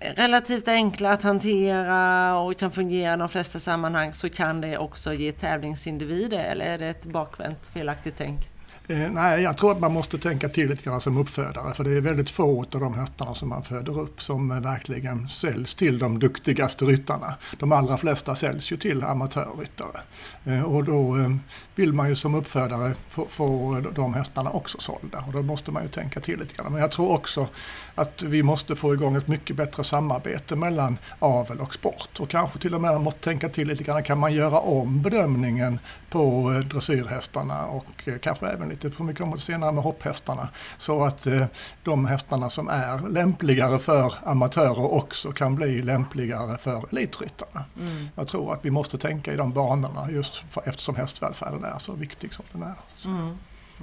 relativt 0.00 0.68
enkla 0.68 1.12
att 1.12 1.22
hantera 1.22 2.38
och 2.38 2.58
kan 2.58 2.70
fungera 2.72 3.14
i 3.14 3.16
de 3.16 3.28
flesta 3.28 3.58
sammanhang 3.58 4.14
så 4.14 4.30
kan 4.30 4.60
det 4.60 4.78
också 4.78 5.12
ge 5.12 5.32
tävlingsindivider 5.32 6.44
eller 6.44 6.66
är 6.66 6.78
det 6.78 6.88
ett 6.88 7.04
bakvänt 7.04 7.66
felaktigt 7.66 8.14
tänk? 8.18 8.49
Eh, 8.90 9.10
nej, 9.10 9.42
jag 9.42 9.56
tror 9.56 9.72
att 9.72 9.80
man 9.80 9.92
måste 9.92 10.18
tänka 10.18 10.48
till 10.48 10.68
lite 10.68 10.82
grann 10.82 11.00
som 11.00 11.16
uppfödare 11.16 11.74
för 11.74 11.84
det 11.84 11.96
är 11.96 12.00
väldigt 12.00 12.30
få 12.30 12.60
av 12.60 12.80
de 12.80 12.94
hästarna 12.94 13.34
som 13.34 13.48
man 13.48 13.62
föder 13.62 14.00
upp 14.00 14.22
som 14.22 14.50
eh, 14.50 14.60
verkligen 14.60 15.28
säljs 15.28 15.74
till 15.74 15.98
de 15.98 16.18
duktigaste 16.18 16.84
ryttarna. 16.84 17.34
De 17.58 17.72
allra 17.72 17.98
flesta 17.98 18.34
säljs 18.34 18.72
ju 18.72 18.76
till 18.76 19.04
amatörryttare. 19.04 20.00
Eh, 20.44 20.62
och 20.62 20.84
då 20.84 21.16
eh, 21.16 21.28
vill 21.74 21.92
man 21.92 22.08
ju 22.08 22.16
som 22.16 22.34
uppfödare 22.34 22.94
få, 23.08 23.26
få 23.30 23.80
de 23.94 24.14
hästarna 24.14 24.50
också 24.50 24.78
sålda 24.80 25.24
och 25.26 25.32
då 25.32 25.42
måste 25.42 25.70
man 25.70 25.82
ju 25.82 25.88
tänka 25.88 26.20
till 26.20 26.38
lite 26.38 26.54
grann. 26.54 26.72
Men 26.72 26.80
jag 26.80 26.90
tror 26.90 27.10
också 27.10 27.48
att 27.94 28.22
vi 28.22 28.42
måste 28.42 28.76
få 28.76 28.94
igång 28.94 29.16
ett 29.16 29.28
mycket 29.28 29.56
bättre 29.56 29.84
samarbete 29.84 30.56
mellan 30.56 30.98
avel 31.18 31.60
och 31.60 31.74
sport 31.74 32.20
och 32.20 32.28
kanske 32.28 32.58
till 32.58 32.74
och 32.74 32.80
med 32.80 32.92
man 32.92 33.02
måste 33.02 33.20
tänka 33.20 33.48
till 33.48 33.68
lite 33.68 33.84
grann, 33.84 34.02
kan 34.02 34.18
man 34.18 34.34
göra 34.34 34.58
om 34.58 35.02
bedömningen 35.02 35.78
på 36.10 36.52
eh, 36.52 36.58
dressyrhästarna 36.58 37.66
och 37.66 38.08
kanske 38.22 38.46
även 38.46 38.68
lite 38.68 38.80
lite, 38.90 39.02
vi 39.02 39.14
kommer 39.14 39.36
senare 39.36 39.72
med 39.72 39.84
hopphästarna, 39.84 40.48
så 40.78 41.04
att 41.04 41.26
eh, 41.26 41.46
de 41.82 42.06
hästarna 42.06 42.50
som 42.50 42.68
är 42.68 43.08
lämpligare 43.08 43.78
för 43.78 44.14
amatörer 44.24 44.92
också 44.92 45.32
kan 45.32 45.54
bli 45.54 45.82
lämpligare 45.82 46.58
för 46.58 46.84
elitryttarna. 46.92 47.64
Mm. 47.80 48.08
Jag 48.14 48.28
tror 48.28 48.52
att 48.52 48.64
vi 48.64 48.70
måste 48.70 48.98
tänka 48.98 49.32
i 49.32 49.36
de 49.36 49.52
banorna 49.52 50.10
just 50.10 50.44
för, 50.50 50.62
eftersom 50.68 50.96
hästvälfärden 50.96 51.64
är 51.64 51.78
så 51.78 51.92
viktig 51.92 52.34
som 52.34 52.44
den 52.52 52.62
är. 52.62 52.76
Mm. 53.04 53.18
Mm. 53.20 53.36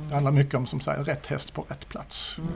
Det 0.09 0.13
handlar 0.13 0.31
mycket 0.31 0.53
om 0.53 0.67
som 0.67 0.79
säger 0.81 1.03
rätt 1.03 1.27
häst 1.27 1.53
på 1.53 1.65
rätt 1.69 1.89
plats. 1.89 2.35
Mm. 2.37 2.51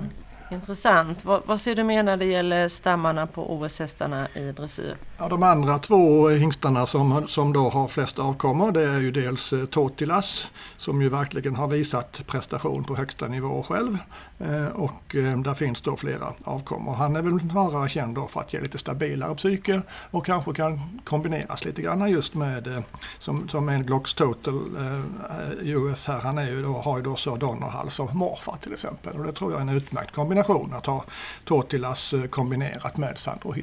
Intressant. 0.51 1.25
Vad, 1.25 1.41
vad, 1.45 1.61
ser 1.61 1.75
du 1.75 1.83
mer 1.83 2.03
när 2.03 2.17
det 2.17 2.25
gäller 2.25 2.69
stammarna 2.69 3.27
på 3.27 3.53
OS-hästarna 3.53 4.27
i 4.33 4.51
dressyr? 4.51 4.97
Ja, 5.17 5.29
de 5.29 5.43
andra 5.43 5.79
två 5.79 6.29
hingstarna 6.29 6.85
som, 6.85 7.27
som 7.27 7.53
då 7.53 7.69
har 7.69 7.87
flest 7.87 8.19
avkommor 8.19 8.71
det 8.71 8.83
är 8.83 8.99
ju 8.99 9.11
dels 9.11 9.53
eh, 9.53 9.65
Totilas 9.65 10.47
som 10.77 11.01
ju 11.01 11.09
verkligen 11.09 11.55
har 11.55 11.67
visat 11.67 12.21
prestation 12.27 12.83
på 12.83 12.95
högsta 12.95 13.27
nivå 13.27 13.63
själv. 13.63 13.97
Eh, 14.39 14.67
och 14.67 15.15
eh, 15.15 15.39
där 15.39 15.53
finns 15.53 15.81
då 15.81 15.97
flera 15.97 16.33
avkommor. 16.43 16.93
Han 16.93 17.15
är 17.15 17.21
väl 17.21 17.39
snarare 17.39 17.89
känd 17.89 18.15
då 18.15 18.27
för 18.27 18.39
att 18.39 18.53
ge 18.53 18.61
lite 18.61 18.77
stabilare 18.77 19.35
psyke 19.35 19.81
och 20.11 20.25
kanske 20.25 20.53
kan 20.53 21.01
kombineras 21.03 21.65
lite 21.65 21.81
grann 21.81 22.09
just 22.09 22.33
med 22.33 22.67
eh, 22.67 22.83
som, 23.19 23.49
som 23.49 23.69
en 23.69 23.85
Glocks 23.85 24.13
Total 24.13 24.75
eh, 24.77 24.99
eh, 25.39 25.69
US 25.69 26.07
här. 26.07 26.19
Han 26.19 26.37
är 26.37 26.49
ju 26.49 26.61
då, 26.63 26.73
har 26.73 26.97
ju 26.97 27.03
då 27.03 27.15
så 27.15 27.35
Donnerhals 27.35 27.93
som 27.93 28.17
Morfar 28.17 28.57
till 28.61 28.73
exempel 28.73 29.19
och 29.19 29.23
det 29.23 29.33
tror 29.33 29.51
jag 29.51 29.57
är 29.57 29.61
en 29.61 29.77
utmärkt 29.77 30.11
kombination 30.11 30.40
att 30.73 30.85
ha 30.85 31.05
Totilas 31.45 32.13
kombinerat 32.29 32.97
med 32.97 33.17
Sandro 33.17 33.55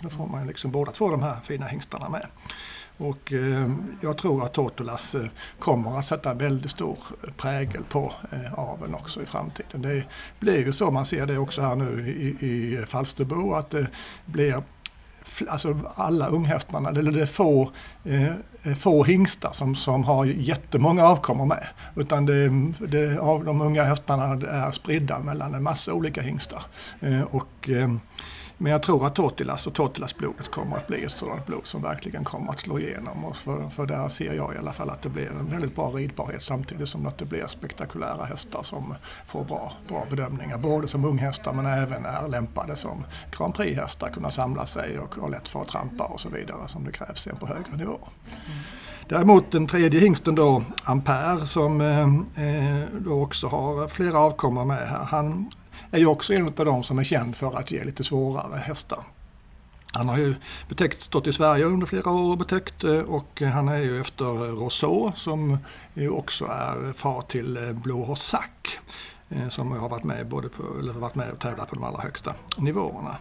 Då 0.00 0.10
får 0.10 0.26
man 0.26 0.46
liksom 0.46 0.70
båda 0.70 0.92
två 0.92 1.10
de 1.10 1.22
här 1.22 1.36
fina 1.44 1.66
hingstarna 1.66 2.08
med. 2.08 2.26
Och 2.98 3.32
eh, 3.32 3.70
jag 4.00 4.18
tror 4.18 4.44
att 4.44 4.52
Totolas 4.52 5.14
eh, 5.14 5.26
kommer 5.58 5.98
att 5.98 6.06
sätta 6.06 6.34
väldigt 6.34 6.70
stor 6.70 6.98
eh, 7.22 7.30
prägel 7.32 7.82
på 7.84 8.12
eh, 8.32 8.58
aveln 8.58 8.94
också 8.94 9.22
i 9.22 9.26
framtiden. 9.26 9.82
Det 9.82 10.04
blir 10.38 10.66
ju 10.66 10.72
så, 10.72 10.90
man 10.90 11.06
ser 11.06 11.26
det 11.26 11.38
också 11.38 11.62
här 11.62 11.76
nu 11.76 12.08
i, 12.10 12.46
i 12.46 12.86
Falsterbo, 12.86 13.52
att 13.52 13.70
det 13.70 13.86
blir 14.24 14.62
alltså 15.48 15.80
alla 15.94 16.28
unghästarna, 16.28 16.88
eller 16.88 17.12
det 17.12 17.22
är 17.22 17.26
få, 17.26 17.70
eh, 18.04 18.74
få 18.74 19.04
hingstar 19.04 19.52
som, 19.52 19.76
som 19.76 20.04
har 20.04 20.24
jättemånga 20.24 21.04
avkommor 21.04 21.46
med. 21.46 21.66
Utan 21.96 22.26
det, 22.26 22.48
det, 22.88 23.18
av 23.18 23.44
de 23.44 23.60
unga 23.60 23.84
hästarna 23.84 24.24
är 24.50 24.70
spridda 24.70 25.20
mellan 25.20 25.54
en 25.54 25.62
massa 25.62 25.92
olika 25.92 26.22
hingstar. 26.22 26.62
Eh, 27.00 27.22
och, 27.22 27.70
eh, 27.70 27.94
men 28.58 28.72
jag 28.72 28.82
tror 28.82 29.06
att 29.06 29.14
Totilas 29.14 29.66
och 29.66 29.74
Totilas-blodet 29.74 30.50
kommer 30.50 30.76
att 30.76 30.86
bli 30.86 31.04
ett 31.04 31.10
sådant 31.10 31.46
blod 31.46 31.66
som 31.66 31.82
verkligen 31.82 32.24
kommer 32.24 32.52
att 32.52 32.60
slå 32.60 32.78
igenom. 32.78 33.24
Och 33.24 33.36
för, 33.36 33.68
för 33.68 33.86
där 33.86 34.08
ser 34.08 34.34
jag 34.34 34.54
i 34.54 34.58
alla 34.58 34.72
fall 34.72 34.90
att 34.90 35.02
det 35.02 35.08
blir 35.08 35.26
en 35.26 35.50
väldigt 35.50 35.74
bra 35.74 35.90
ridbarhet 35.90 36.42
samtidigt 36.42 36.88
som 36.88 37.06
att 37.06 37.18
det 37.18 37.24
blir 37.24 37.46
spektakulära 37.46 38.24
hästar 38.24 38.62
som 38.62 38.94
får 39.26 39.44
bra, 39.44 39.72
bra 39.88 40.06
bedömningar. 40.10 40.58
Både 40.58 40.88
som 40.88 41.04
unghästar 41.04 41.52
men 41.52 41.66
även 41.66 42.04
är 42.04 42.28
lämpade 42.28 42.76
som 42.76 43.04
Grand 43.38 43.54
Prix-hästar, 43.54 44.08
kunna 44.08 44.30
samla 44.30 44.66
sig 44.66 44.98
och, 44.98 45.14
ha 45.14 45.28
lätt 45.28 45.48
för 45.48 45.62
att 45.62 45.68
trampa 45.68 46.04
och 46.04 46.20
så 46.20 46.28
vidare 46.28 46.68
som 46.68 46.84
det 46.84 46.92
krävs 46.92 47.22
sen 47.22 47.36
på 47.36 47.46
högre 47.46 47.76
nivå. 47.76 47.98
Mm. 48.24 48.58
Däremot 49.08 49.52
den 49.52 49.66
tredje 49.66 50.00
hingsten 50.00 50.34
då, 50.34 50.62
Ampere, 50.84 51.46
som 51.46 51.80
eh, 51.80 52.00
eh, 52.46 52.84
då 52.98 53.22
också 53.22 53.48
har 53.48 53.88
flera 53.88 54.18
avkommor 54.18 54.64
med 54.64 54.88
här. 54.88 55.04
Han 55.04 55.50
är 55.90 55.98
ju 55.98 56.06
också 56.06 56.32
en 56.34 56.46
av 56.46 56.64
de 56.64 56.82
som 56.82 56.98
är 56.98 57.04
känd 57.04 57.36
för 57.36 57.58
att 57.58 57.70
ge 57.70 57.84
lite 57.84 58.04
svårare 58.04 58.56
hästar. 58.58 59.04
Han 59.96 60.08
har 60.08 60.18
ju 60.18 60.34
betäckt, 60.68 61.00
stått 61.00 61.26
i 61.26 61.32
Sverige 61.32 61.64
under 61.64 61.86
flera 61.86 62.10
år 62.10 62.30
och 62.30 62.38
betäckt 62.38 62.84
eh, 62.84 62.98
och 62.98 63.42
han 63.42 63.68
är 63.68 63.78
ju 63.78 64.00
efter 64.00 64.24
Rousseau 64.24 65.12
som 65.14 65.58
ju 65.94 66.10
också 66.10 66.44
är 66.44 66.92
far 66.92 67.22
till 67.22 67.56
eh, 67.56 67.72
Blå 67.72 68.04
Hossack 68.04 68.78
eh, 69.28 69.48
som 69.48 69.72
har 69.72 69.88
varit 69.88 70.04
med, 70.04 70.26
både 70.26 70.48
på, 70.48 70.62
eller 70.80 70.92
varit 70.92 71.14
med 71.14 71.30
och 71.30 71.38
tävlat 71.38 71.68
på 71.68 71.74
de 71.74 71.84
allra 71.84 72.02
högsta 72.02 72.34
nivåerna. 72.56 73.16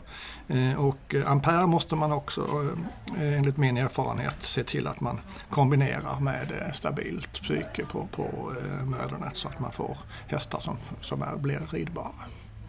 Och 0.77 1.15
Ampere 1.25 1.67
måste 1.67 1.95
man 1.95 2.11
också 2.11 2.69
enligt 3.17 3.57
min 3.57 3.77
erfarenhet 3.77 4.35
se 4.41 4.63
till 4.63 4.87
att 4.87 4.99
man 5.01 5.19
kombinerar 5.49 6.19
med 6.19 6.71
stabilt 6.73 7.33
psyke 7.33 7.85
på, 7.85 8.07
på 8.11 8.53
mödernet 8.85 9.37
så 9.37 9.47
att 9.47 9.59
man 9.59 9.71
får 9.71 9.97
hästar 10.27 10.59
som, 10.59 10.77
som 11.01 11.21
är, 11.21 11.35
blir 11.37 11.61
ridbara. 11.69 12.11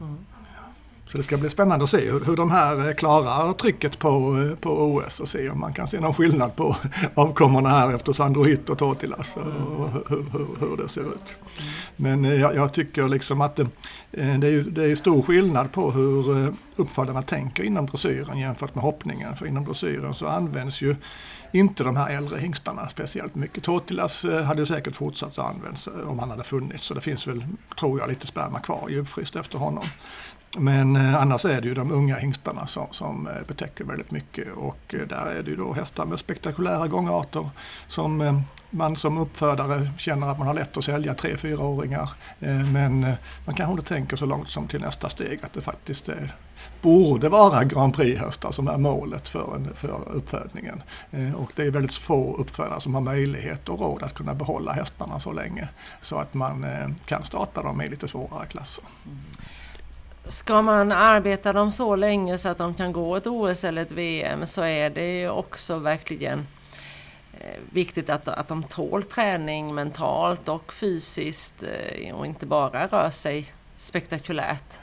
Mm. 0.01 0.17
Så 1.09 1.17
det 1.17 1.23
ska 1.23 1.37
bli 1.37 1.51
spännande 1.51 1.85
att 1.85 1.91
se 1.91 2.11
hur, 2.11 2.25
hur 2.25 2.37
de 2.37 2.51
här 2.51 2.89
eh, 2.89 2.95
klarar 2.95 3.53
trycket 3.53 3.99
på, 3.99 4.09
eh, 4.09 4.59
på 4.59 4.71
OS 4.71 5.21
och 5.21 5.29
se 5.29 5.51
om 5.51 5.61
man 5.61 5.73
kan 5.73 5.89
se 5.89 6.01
någon 6.01 6.15
skillnad 6.15 6.57
på 6.57 6.77
avkommorna 7.15 7.69
här 7.69 7.95
efter 7.95 8.13
Sandrohit 8.13 8.71
och 8.71 8.79
Totilas 8.79 9.37
och 9.37 9.45
hur, 10.09 10.27
hur, 10.33 10.47
hur, 10.61 10.77
det 10.77 10.89
ser 10.89 11.01
ut. 11.15 11.37
Men 11.97 12.25
eh, 12.25 12.35
jag, 12.35 12.57
jag 12.57 12.73
tycker 12.73 13.09
liksom 13.09 13.41
att 13.41 13.57
det, 13.57 13.67
det, 14.11 14.49
är, 14.49 14.71
det 14.71 14.85
är 14.85 14.97
stor 14.97 15.23
skillnad 15.23 15.73
på 15.73 15.91
hur 15.91 16.55
uppfödarna 16.77 17.23
tänker 17.23 17.63
inom 17.63 17.87
dressyren 17.87 18.39
jämfört 18.39 18.75
med 18.75 18.85
hoppningen. 18.85 19.37
För 19.37 19.47
inom 19.47 19.65
dressyren 19.65 20.15
så 20.15 20.27
används 20.27 20.83
ju 20.83 20.97
inte 21.59 21.85
de 21.85 21.97
här 21.97 22.11
äldre 22.11 22.39
hingstarna 22.39 22.89
speciellt 22.89 23.35
mycket. 23.35 23.65
Totilas 23.65 24.25
eh, 24.25 24.43
hade 24.43 24.61
ju 24.61 24.67
säkert 24.67 24.95
fortsatt 24.95 25.39
att 25.39 25.55
användas 25.55 25.87
eh, 25.87 26.09
om 26.09 26.19
han 26.19 26.31
hade 26.31 26.45
funnits. 26.45 26.85
Så 26.85 26.95
det 26.95 27.01
finns 27.01 27.27
väl, 27.27 27.45
tror 27.79 28.01
jag, 28.01 28.09
lite 28.09 28.27
sperma 28.27 28.61
kvar 28.61 28.89
djupfryst 28.89 29.37
efter 29.37 29.59
honom. 29.59 29.85
Men 30.59 30.97
eh, 30.97 31.15
annars 31.15 31.45
är 31.45 31.61
det 31.61 31.69
ju 31.69 31.75
de 31.75 31.91
unga 31.91 32.17
hingstarna 32.17 32.67
som, 32.67 32.87
som 32.91 33.27
eh, 33.27 33.47
betäcker 33.49 33.85
väldigt 33.85 34.11
mycket 34.11 34.53
och 34.57 34.95
eh, 34.95 35.01
där 35.09 35.27
är 35.27 35.43
det 35.43 35.51
ju 35.51 35.57
då 35.57 35.73
hästar 35.73 36.07
med 36.07 36.19
spektakulära 36.19 36.89
gångarter 36.89 37.51
som 37.89 38.43
man 38.71 38.97
som 38.97 39.19
uppfödare 39.19 39.91
känner 39.99 40.31
att 40.31 40.39
man 40.39 40.47
har 40.47 40.55
lätt 40.55 40.77
att 40.77 40.85
sälja 40.85 41.15
tre 41.15 41.37
fyraåringar. 41.37 42.11
Men 42.73 43.01
man 43.47 43.55
kanske 43.55 43.73
inte 43.73 43.89
tänker 43.89 44.17
så 44.17 44.27
långt 44.27 44.49
som 44.49 44.69
till 44.69 44.81
nästa 44.81 45.09
steg 45.09 45.39
att 45.43 45.53
det 45.53 45.61
faktiskt 45.61 46.09
är, 46.09 46.35
borde 46.83 47.29
vara 47.29 47.65
Grand 47.65 47.95
Prix-hästar 47.95 48.51
som 48.51 48.69
är 48.69 48.77
målet 48.77 49.29
för, 49.29 49.55
en, 49.55 49.75
för 49.75 50.09
uppfödningen. 50.09 50.83
Och 51.37 51.53
det 51.57 51.63
är 51.63 51.71
väldigt 51.71 51.95
få 51.95 52.37
uppfödare 52.37 52.81
som 52.81 52.95
har 52.95 53.01
möjlighet 53.01 53.69
och 53.69 53.81
råd 53.81 54.03
att 54.03 54.15
kunna 54.15 54.35
behålla 54.35 54.73
hästarna 54.73 55.21
så 55.21 55.33
länge 55.33 55.69
så 56.01 56.19
att 56.19 56.35
man 56.35 56.67
kan 57.07 57.25
starta 57.25 57.63
dem 57.63 57.83
i 57.83 57.89
lite 57.89 58.09
svårare 58.09 58.47
klasser. 58.47 58.85
Mm. 59.07 59.19
Ska 60.29 60.63
man 60.63 60.93
arbeta 60.93 61.53
dem 61.53 61.73
så 61.73 61.97
länge 61.97 62.39
så 62.39 62.49
att 62.49 62.59
de 62.59 62.75
kan 62.75 62.93
gå 62.93 63.17
ett 63.17 63.27
OS 63.27 63.65
eller 63.65 63.83
ett 63.83 63.93
VM 63.93 64.47
så 64.47 64.63
är 64.63 64.91
det 64.91 65.29
också 65.29 65.79
verkligen 65.79 66.47
eh, 67.41 67.61
viktigt 67.73 68.11
att, 68.11 68.29
att 68.29 68.49
de 68.49 68.63
tål 68.63 69.03
träning 69.03 69.75
mentalt 69.75 70.49
och 70.49 70.73
fysiskt 70.73 71.63
eh, 71.63 72.15
och 72.15 72.27
inte 72.27 72.47
bara 72.47 72.87
rör 72.87 73.11
sig 73.11 73.53
spektakulärt. 73.77 74.79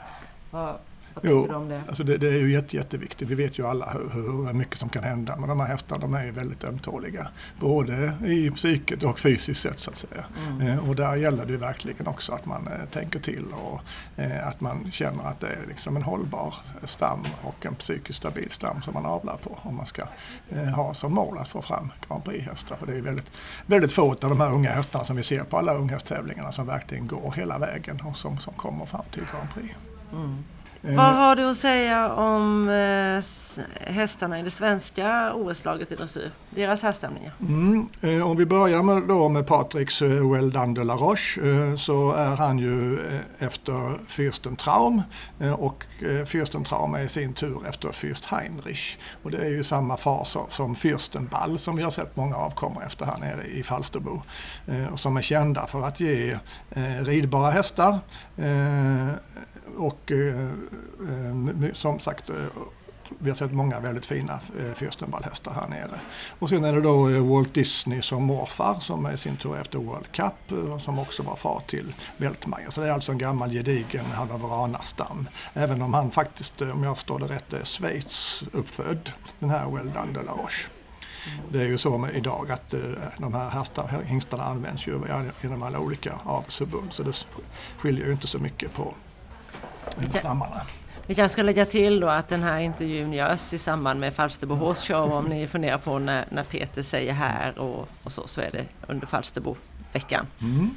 Vad 1.14 1.24
jo, 1.24 1.46
du 1.46 1.54
om 1.54 1.68
det? 1.68 1.82
Alltså 1.88 2.04
det, 2.04 2.18
det 2.18 2.28
är 2.28 2.38
ju 2.38 2.52
jätte, 2.52 2.76
jätteviktigt. 2.76 3.28
Vi 3.28 3.34
vet 3.34 3.58
ju 3.58 3.66
alla 3.66 3.90
hur, 3.90 4.22
hur, 4.22 4.52
mycket 4.52 4.78
som 4.78 4.88
kan 4.88 5.04
hända. 5.04 5.36
Men 5.36 5.48
de 5.48 5.60
här 5.60 5.66
hästarna 5.66 6.00
de 6.00 6.14
är 6.14 6.24
ju 6.24 6.30
väldigt 6.30 6.64
ömtåliga. 6.64 7.28
Både 7.60 8.12
i 8.26 8.50
psyket 8.50 9.02
och 9.02 9.20
fysiskt 9.20 9.62
sett 9.62 9.78
så 9.78 9.90
att 9.90 9.96
säga. 9.96 10.24
Mm. 10.50 10.68
Eh, 10.68 10.88
och 10.88 10.96
där 10.96 11.16
gäller 11.16 11.46
det 11.46 11.52
ju 11.52 11.58
verkligen 11.58 12.06
också 12.06 12.32
att 12.32 12.46
man 12.46 12.66
eh, 12.66 12.88
tänker 12.90 13.18
till 13.20 13.44
och 13.52 13.80
eh, 14.16 14.48
att 14.48 14.60
man 14.60 14.90
känner 14.92 15.24
att 15.24 15.40
det 15.40 15.46
är 15.46 15.64
liksom 15.68 15.96
en 15.96 16.02
hållbar 16.02 16.54
stam 16.84 17.24
och 17.42 17.66
en 17.66 17.74
psykiskt 17.74 18.18
stabil 18.18 18.50
stam 18.50 18.82
som 18.82 18.94
man 18.94 19.06
avlar 19.06 19.36
på. 19.36 19.58
Om 19.62 19.76
man 19.76 19.86
ska 19.86 20.02
eh, 20.50 20.64
ha 20.64 20.94
som 20.94 21.12
mål 21.12 21.38
att 21.38 21.48
få 21.48 21.62
fram 21.62 21.92
Grand 22.08 22.24
Prix-hästar. 22.24 22.76
För 22.76 22.86
det 22.86 22.96
är 22.96 23.00
väldigt, 23.00 23.32
väldigt 23.66 23.92
få 23.92 24.10
av 24.10 24.16
de 24.18 24.40
här 24.40 24.52
unga 24.52 24.70
hästarna 24.70 25.04
som 25.04 25.16
vi 25.16 25.22
ser 25.22 25.44
på 25.44 25.58
alla 25.58 25.74
unghästtävlingarna 25.74 26.52
som 26.52 26.66
verkligen 26.66 27.06
går 27.06 27.32
hela 27.36 27.58
vägen 27.58 28.00
och 28.04 28.16
som, 28.16 28.38
som 28.38 28.54
kommer 28.54 28.86
fram 28.86 29.04
till 29.12 29.22
Grand 29.32 29.50
Prix. 29.54 29.74
Mm. 30.12 30.44
Eh. 30.86 30.94
Vad 30.94 31.14
har 31.14 31.36
du 31.36 31.50
att 31.50 31.56
säga 31.56 32.12
om 32.12 32.68
eh, 32.68 33.24
hästarna 33.92 34.40
i 34.40 34.42
det 34.42 34.50
svenska 34.50 35.34
OS-laget 35.34 35.92
i 35.92 35.94
dressyr? 35.94 36.30
Deras 36.50 36.82
härstamningar? 36.82 37.32
Mm, 37.40 37.88
eh, 38.00 38.30
om 38.30 38.36
vi 38.36 38.46
börjar 38.46 38.82
med, 38.82 39.02
då 39.08 39.28
med 39.28 39.46
Patricks 39.46 40.02
Well 40.02 40.50
Done 40.50 40.74
de 40.74 40.84
la 40.84 40.94
Roche 40.94 41.40
så 41.78 42.12
är 42.12 42.36
han 42.36 42.58
ju 42.58 42.98
efter 43.38 43.98
fürsten 44.08 44.56
Traum 44.56 45.02
eh, 45.40 45.52
och 45.52 45.84
eh, 46.00 46.06
fürsten 46.06 46.64
Traum 46.64 46.94
är 46.94 47.02
i 47.02 47.08
sin 47.08 47.32
tur 47.32 47.66
efter 47.68 47.88
fürst 47.88 48.26
Heinrich. 48.26 48.98
Och 49.22 49.30
det 49.30 49.38
är 49.38 49.50
ju 49.50 49.64
samma 49.64 49.96
far 49.96 50.24
som, 50.24 50.46
som 50.50 50.74
fürsten 50.74 51.28
Ball 51.28 51.58
som 51.58 51.76
vi 51.76 51.82
har 51.82 51.90
sett 51.90 52.16
många 52.16 52.36
avkommor 52.36 52.82
efter 52.86 53.06
här 53.06 53.18
nere 53.18 53.46
i 53.46 53.62
Falsterbo. 53.62 54.22
Och 54.92 55.00
som 55.00 55.16
är 55.16 55.22
kända 55.22 55.66
för 55.66 55.82
att 55.82 56.00
ge 56.00 56.38
ridbara 57.00 57.50
hästar 57.50 57.98
och 59.76 60.12
Eh, 61.08 61.72
som 61.72 62.00
sagt 62.00 62.30
eh, 62.30 62.36
vi 63.18 63.30
har 63.30 63.34
sett 63.34 63.52
många 63.52 63.80
väldigt 63.80 64.06
fina 64.06 64.40
eh, 64.58 64.74
fyrstenballhästar 64.74 65.52
här 65.52 65.68
nere. 65.68 66.00
Och 66.38 66.48
sen 66.48 66.64
är 66.64 66.72
det 66.72 66.80
då 66.80 67.22
Walt 67.22 67.54
Disney 67.54 68.02
som 68.02 68.22
morfar 68.22 68.80
som 68.80 69.06
är 69.06 69.12
i 69.12 69.18
sin 69.18 69.36
tur 69.36 69.56
efter 69.60 69.78
World 69.78 70.12
Cup 70.12 70.80
som 70.80 70.98
också 70.98 71.22
var 71.22 71.36
far 71.36 71.62
till 71.66 71.94
Weltmeier. 72.16 72.70
Så 72.70 72.80
det 72.80 72.86
är 72.86 72.92
alltså 72.92 73.12
en 73.12 73.18
gammal 73.18 73.50
gedigen 73.50 74.04
Hannoveranastam. 74.04 75.28
Även 75.54 75.82
om 75.82 75.94
han 75.94 76.10
faktiskt, 76.10 76.60
om 76.60 76.84
jag 76.84 76.96
förstår 76.96 77.18
det 77.18 77.26
rätt, 77.26 77.52
är 77.52 77.64
Schweiz 77.64 78.44
uppfödd, 78.52 79.12
den 79.38 79.50
här 79.50 79.70
Weldon 79.70 80.12
de 80.12 80.22
la 80.22 80.32
Roche. 80.32 80.68
Det 81.52 81.60
är 81.60 81.66
ju 81.66 81.78
så 81.78 81.98
med 81.98 82.16
idag 82.16 82.50
att 82.50 82.74
de 83.18 83.34
här 83.34 83.50
hästar, 83.50 84.02
hingstarna 84.04 84.44
används 84.44 84.86
ju 84.86 85.00
inom 85.42 85.62
alla 85.62 85.78
olika 85.78 86.18
avelsförbund 86.24 86.92
så 86.92 87.02
det 87.02 87.26
skiljer 87.78 88.06
ju 88.06 88.12
inte 88.12 88.26
så 88.26 88.38
mycket 88.38 88.74
på 88.74 88.94
stammarna. 90.18 90.62
Vi 91.06 91.14
kanske 91.14 91.32
ska 91.32 91.42
lägga 91.42 91.66
till 91.66 92.00
då 92.00 92.08
att 92.08 92.28
den 92.28 92.42
här 92.42 92.60
intervjun 92.60 93.12
görs 93.12 93.52
i 93.52 93.58
samband 93.58 94.00
med 94.00 94.14
Falsterbo 94.14 94.54
Horse 94.54 94.92
Show. 94.92 95.12
Om 95.12 95.24
ni 95.24 95.46
funderar 95.46 95.78
på 95.78 95.98
när, 95.98 96.26
när 96.30 96.44
Peter 96.44 96.82
säger 96.82 97.12
här 97.12 97.58
och, 97.58 97.88
och 98.02 98.12
så, 98.12 98.26
så 98.26 98.40
är 98.40 98.50
det 98.50 98.64
under 98.88 99.06
Falsterbo-veckan. 99.06 100.26
Mm. 100.40 100.70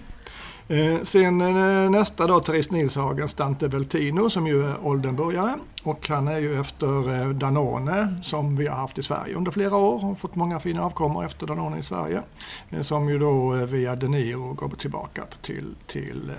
Eh, 0.69 1.03
sen 1.03 1.41
eh, 1.41 1.89
nästa 1.89 2.27
då 2.27 2.39
Therese 2.39 2.71
Nilshagen, 2.71 3.27
Stante 3.27 3.67
Veltino 3.67 4.29
som 4.29 4.47
ju 4.47 4.65
är 4.65 4.85
Oldenburgare. 4.85 5.53
Och 5.83 6.07
han 6.09 6.27
är 6.27 6.37
ju 6.37 6.59
efter 6.59 7.21
eh, 7.21 7.29
Danone 7.29 8.17
som 8.23 8.55
vi 8.55 8.67
har 8.67 8.75
haft 8.75 8.97
i 8.97 9.03
Sverige 9.03 9.35
under 9.35 9.51
flera 9.51 9.75
år 9.75 10.05
och 10.05 10.19
fått 10.19 10.35
många 10.35 10.59
fina 10.59 10.85
avkommor 10.85 11.25
efter 11.25 11.47
Danone 11.47 11.79
i 11.79 11.83
Sverige. 11.83 12.21
Eh, 12.69 12.81
som 12.81 13.09
ju 13.09 13.19
då 13.19 13.55
eh, 13.55 13.65
via 13.65 13.95
Deniro 13.95 14.53
går 14.53 14.69
tillbaka 14.69 15.23
till, 15.41 15.75
till 15.87 16.31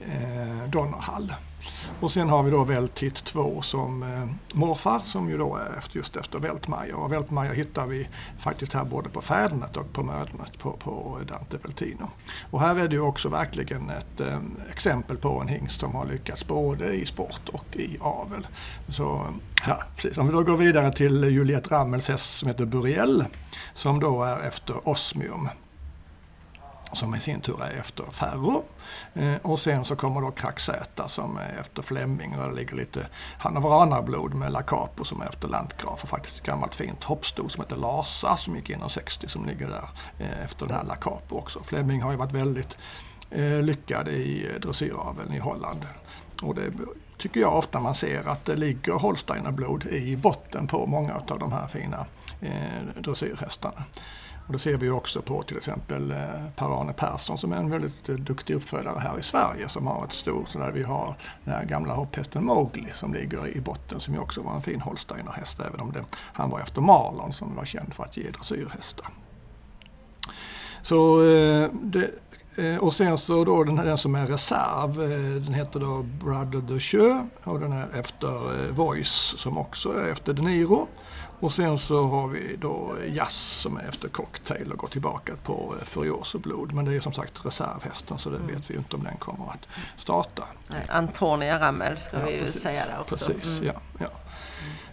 eh, 0.00 0.68
Donnerhall. 0.68 1.32
Och 2.00 2.12
sen 2.12 2.28
har 2.28 2.42
vi 2.42 2.50
då 2.50 2.64
Vältit 2.64 3.24
2 3.24 3.62
som 3.62 4.02
eh, 4.02 4.56
morfar 4.58 5.00
som 5.04 5.30
ju 5.30 5.38
då 5.38 5.56
är 5.56 5.78
efter, 5.78 5.96
just 5.96 6.16
efter 6.16 6.38
Weltmeier. 6.38 6.94
Och 6.94 7.12
Weltmeier 7.12 7.54
hittar 7.54 7.86
vi 7.86 8.08
faktiskt 8.38 8.72
här 8.72 8.84
både 8.84 9.08
på 9.08 9.20
fädernet 9.20 9.76
och 9.76 9.92
på 9.92 10.02
mödernet 10.02 10.58
på, 10.58 10.72
på 10.72 11.18
Dante 11.28 11.56
Veltino. 11.62 12.10
Och 12.50 12.60
här 12.60 12.76
är 12.76 12.88
det 12.88 12.94
ju 12.94 13.00
också 13.00 13.28
verkligen 13.28 13.90
ett 13.90 14.20
eh, 14.20 14.38
exempel 14.70 15.16
på 15.16 15.40
en 15.40 15.48
hingst 15.48 15.80
som 15.80 15.94
har 15.94 16.06
lyckats 16.06 16.46
både 16.46 16.92
i 16.92 17.06
sport 17.06 17.48
och 17.52 17.76
i 17.76 17.98
avel. 18.00 18.46
Så 18.88 19.14
eh, 19.14 19.30
ja, 19.66 19.82
precis. 19.96 20.18
Om 20.18 20.26
vi 20.26 20.32
då 20.32 20.42
går 20.42 20.56
vidare 20.56 20.92
till 20.92 21.24
Juliette 21.24 21.74
Rammels 21.74 22.08
häst 22.08 22.38
som 22.38 22.48
heter 22.48 22.64
Buriel 22.64 23.24
som 23.74 24.00
då 24.00 24.24
är 24.24 24.40
efter 24.40 24.88
Osmium 24.88 25.48
som 26.92 27.14
i 27.14 27.20
sin 27.20 27.40
tur 27.40 27.62
är 27.62 27.70
efter 27.70 28.04
Ferro. 28.12 28.64
Eh, 29.14 29.36
och 29.42 29.60
sen 29.60 29.84
så 29.84 29.96
kommer 29.96 30.20
då 30.20 30.30
Kraxäta 30.30 31.08
som 31.08 31.36
är 31.36 31.56
efter 31.60 31.82
Flemming 31.82 32.38
och 32.38 32.48
det 32.48 32.54
ligger 32.54 32.76
lite 32.76 33.06
hannoveranerblod 33.38 34.34
med 34.34 34.52
La 34.52 34.62
Capo 34.62 35.04
som 35.04 35.20
är 35.20 35.26
efter 35.26 35.48
Landgraf 35.48 36.02
och 36.02 36.08
faktiskt 36.08 36.36
ett 36.36 36.42
gammalt 36.42 36.74
fint 36.74 37.04
hoppsto 37.04 37.48
som 37.48 37.64
heter 37.64 37.76
Lasa 37.76 38.36
som 38.36 38.56
gick 38.56 38.70
in 38.70 38.80
60 38.88 39.28
som 39.28 39.46
ligger 39.46 39.68
där 39.68 39.88
eh, 40.18 40.44
efter 40.44 40.66
den 40.66 40.76
här 40.76 40.84
La 40.84 40.94
Capo 40.94 41.38
också. 41.38 41.62
Flemming 41.62 42.02
har 42.02 42.10
ju 42.10 42.16
varit 42.16 42.32
väldigt 42.32 42.78
eh, 43.30 43.62
lyckad 43.62 44.08
i 44.08 44.48
dressyraveln 44.62 45.32
i 45.32 45.38
Holland. 45.38 45.86
Och 46.42 46.54
det 46.54 46.72
tycker 47.18 47.40
jag 47.40 47.56
ofta 47.56 47.80
man 47.80 47.94
ser 47.94 48.28
att 48.28 48.44
det 48.44 48.56
ligger 48.56 48.92
holsteinerblod 48.92 49.86
i 49.86 50.16
botten 50.16 50.66
på 50.66 50.86
många 50.86 51.14
av 51.28 51.38
de 51.38 51.52
här 51.52 51.66
fina 51.66 52.06
eh, 52.40 53.02
dressyrhästarna. 53.02 53.84
Och 54.46 54.52
det 54.52 54.58
ser 54.58 54.76
vi 54.76 54.90
också 54.90 55.22
på 55.22 55.42
till 55.42 55.56
exempel 55.56 56.10
eh, 56.10 56.16
Per-Arne 56.56 56.92
Persson 56.92 57.38
som 57.38 57.52
är 57.52 57.56
en 57.56 57.70
väldigt 57.70 58.08
eh, 58.08 58.14
duktig 58.14 58.54
uppfödare 58.54 58.98
här 58.98 59.18
i 59.18 59.22
Sverige 59.22 59.68
som 59.68 59.86
har 59.86 60.04
ett 60.04 60.12
stort, 60.12 60.48
så 60.48 60.58
där 60.58 60.70
vi 60.72 60.82
har 60.82 61.16
den 61.44 61.54
här 61.54 61.64
gamla 61.64 61.94
hopphästen 61.94 62.44
Mowgli 62.44 62.92
som 62.94 63.14
ligger 63.14 63.56
i 63.56 63.60
botten 63.60 64.00
som 64.00 64.14
ju 64.14 64.20
också 64.20 64.42
var 64.42 64.54
en 64.54 64.62
fin 64.62 64.80
holsteinerhäst 64.80 65.60
även 65.60 65.80
om 65.80 65.92
det, 65.92 66.04
han 66.14 66.50
var 66.50 66.60
efter 66.60 66.80
Marlon 66.80 67.32
som 67.32 67.54
var 67.54 67.64
känd 67.64 67.94
för 67.94 68.04
att 68.04 68.16
ge 68.16 68.30
dressyrhästar. 68.30 69.06
Så 70.82 71.26
eh, 71.26 71.68
det, 71.72 72.10
och 72.80 72.94
sen 72.94 73.18
så 73.18 73.44
då 73.44 73.64
den, 73.64 73.76
den 73.76 73.98
som 73.98 74.14
är 74.14 74.26
reserv, 74.26 74.96
den 75.44 75.54
heter 75.54 75.80
då 75.80 76.02
Brother 76.02 76.60
de 76.68 76.80
Sjö 76.80 77.26
och 77.44 77.60
den 77.60 77.72
är 77.72 77.88
efter 77.94 78.70
Voice 78.72 79.34
som 79.38 79.58
också 79.58 79.92
är 79.92 80.08
efter 80.08 80.32
De 80.32 80.42
Niro. 80.42 80.88
Och 81.40 81.52
sen 81.52 81.78
så 81.78 82.06
har 82.06 82.28
vi 82.28 82.56
då 82.56 82.96
Jazz 83.06 83.34
som 83.34 83.76
är 83.76 83.88
efter 83.88 84.08
Cocktail 84.08 84.72
och 84.72 84.78
går 84.78 84.88
tillbaka 84.88 85.32
på 85.42 85.74
eh, 85.80 85.84
Furioso 85.84 86.38
Blod. 86.38 86.72
Men 86.72 86.84
det 86.84 86.94
är 86.94 87.00
som 87.00 87.12
sagt 87.12 87.46
reservhästen 87.46 88.18
så 88.18 88.30
det 88.30 88.36
mm. 88.36 88.54
vet 88.54 88.70
vi 88.70 88.76
inte 88.76 88.96
om 88.96 89.04
den 89.04 89.16
kommer 89.16 89.44
att 89.44 89.68
starta. 89.96 90.44
Nej, 90.68 90.86
Antonia 90.88 91.60
Rammel 91.60 91.98
ska 91.98 92.18
ja, 92.18 92.26
vi 92.26 92.32
ju 92.32 92.44
precis. 92.44 92.62
säga 92.62 92.86
där 92.86 93.00
också. 93.00 93.16
Precis, 93.16 93.60
mm. 93.60 93.66
ja, 93.66 93.80
ja. 93.98 94.10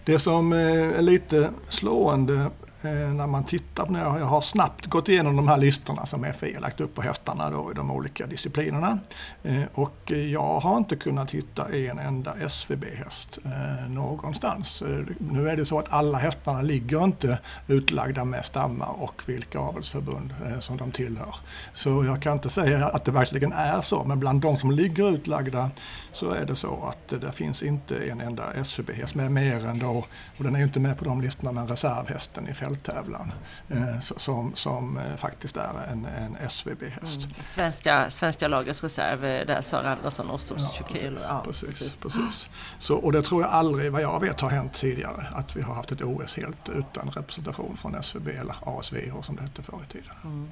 Det 0.04 0.18
som 0.18 0.52
eh, 0.52 0.58
är 0.98 1.02
lite 1.02 1.50
slående 1.68 2.50
Eh, 2.82 2.90
när 2.90 3.26
man 3.26 3.44
tittar 3.44 3.86
på, 3.86 3.92
när 3.92 4.00
jag 4.00 4.26
har 4.26 4.40
snabbt 4.40 4.86
gått 4.86 5.08
igenom 5.08 5.36
de 5.36 5.48
här 5.48 5.56
listorna 5.56 6.06
som 6.06 6.26
FI 6.38 6.54
har 6.54 6.60
lagt 6.60 6.80
upp 6.80 6.94
på 6.94 7.02
hästarna 7.02 7.50
då 7.50 7.70
i 7.70 7.74
de 7.74 7.90
olika 7.90 8.26
disciplinerna. 8.26 8.98
Eh, 9.42 9.62
och 9.74 10.10
jag 10.10 10.60
har 10.60 10.76
inte 10.76 10.96
kunnat 10.96 11.30
hitta 11.30 11.68
en 11.68 11.98
enda 11.98 12.34
SVB-häst 12.48 13.38
eh, 13.44 13.90
någonstans. 13.90 14.82
Nu 15.18 15.48
är 15.48 15.56
det 15.56 15.64
så 15.64 15.78
att 15.78 15.92
alla 15.92 16.18
hästarna 16.18 16.62
ligger 16.62 17.04
inte 17.04 17.38
utlagda 17.66 18.24
med 18.24 18.44
stammar 18.44 19.02
och 19.02 19.22
vilka 19.26 19.58
avelsförbund 19.58 20.34
som 20.60 20.76
de 20.76 20.92
tillhör. 20.92 21.34
Så 21.72 22.04
jag 22.04 22.22
kan 22.22 22.32
inte 22.32 22.50
säga 22.50 22.88
att 22.88 23.04
det 23.04 23.12
verkligen 23.12 23.52
är 23.52 23.80
så, 23.80 24.04
men 24.04 24.20
bland 24.20 24.40
de 24.40 24.56
som 24.56 24.70
ligger 24.70 25.10
utlagda 25.10 25.70
så 26.12 26.30
är 26.30 26.44
det 26.44 26.56
så 26.56 26.92
att 26.92 27.20
det 27.20 27.32
finns 27.32 27.62
inte 27.62 27.96
en 27.96 28.20
enda 28.20 28.64
SVB-häst 28.64 29.14
med 29.14 29.32
mer 29.32 29.66
än 29.66 29.78
då, 29.78 30.04
och 30.38 30.44
den 30.44 30.54
är 30.54 30.58
ju 30.58 30.64
inte 30.64 30.80
med 30.80 30.98
på 30.98 31.04
de 31.04 31.20
listorna, 31.20 31.52
men 31.52 31.68
reservhästen 31.68 32.48
i 32.48 32.54
fälttävlan 32.68 33.32
eh, 33.68 34.00
som, 34.00 34.54
som 34.54 34.98
eh, 34.98 35.16
faktiskt 35.16 35.56
är 35.56 35.86
en, 35.92 36.04
en 36.04 36.50
SVB-häst. 36.50 37.24
Mm. 37.24 37.34
Svenska, 37.54 38.10
svenska 38.10 38.48
lagets 38.48 38.82
reserv, 38.82 39.24
eh, 39.24 39.46
där 39.46 39.62
Sara 39.62 39.92
Andersson 39.92 40.30
och 40.30 40.40
Stos 40.40 40.74
ja, 40.78 40.86
precis, 40.86 41.24
ja, 41.28 41.42
precis, 41.44 41.68
precis. 41.68 42.00
precis. 42.00 42.48
Så, 42.78 42.96
och 42.96 43.12
det 43.12 43.22
tror 43.22 43.42
jag 43.42 43.50
aldrig, 43.50 43.92
vad 43.92 44.02
jag 44.02 44.20
vet, 44.20 44.40
har 44.40 44.50
hänt 44.50 44.74
tidigare 44.74 45.26
att 45.34 45.56
vi 45.56 45.62
har 45.62 45.74
haft 45.74 45.92
ett 45.92 46.02
OS 46.02 46.36
helt 46.36 46.68
utan 46.68 47.10
representation 47.10 47.76
från 47.76 47.94
SVB 47.94 48.28
eller 48.28 48.54
ASVH 48.78 49.22
som 49.22 49.36
det 49.36 49.42
hette 49.42 49.62
förr 49.62 49.80
i 49.88 49.92
tiden. 49.92 50.14
Mm. 50.24 50.50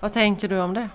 Vad 0.00 0.12
tänker 0.12 0.48
du 0.48 0.60
om 0.60 0.74
det? 0.74 0.88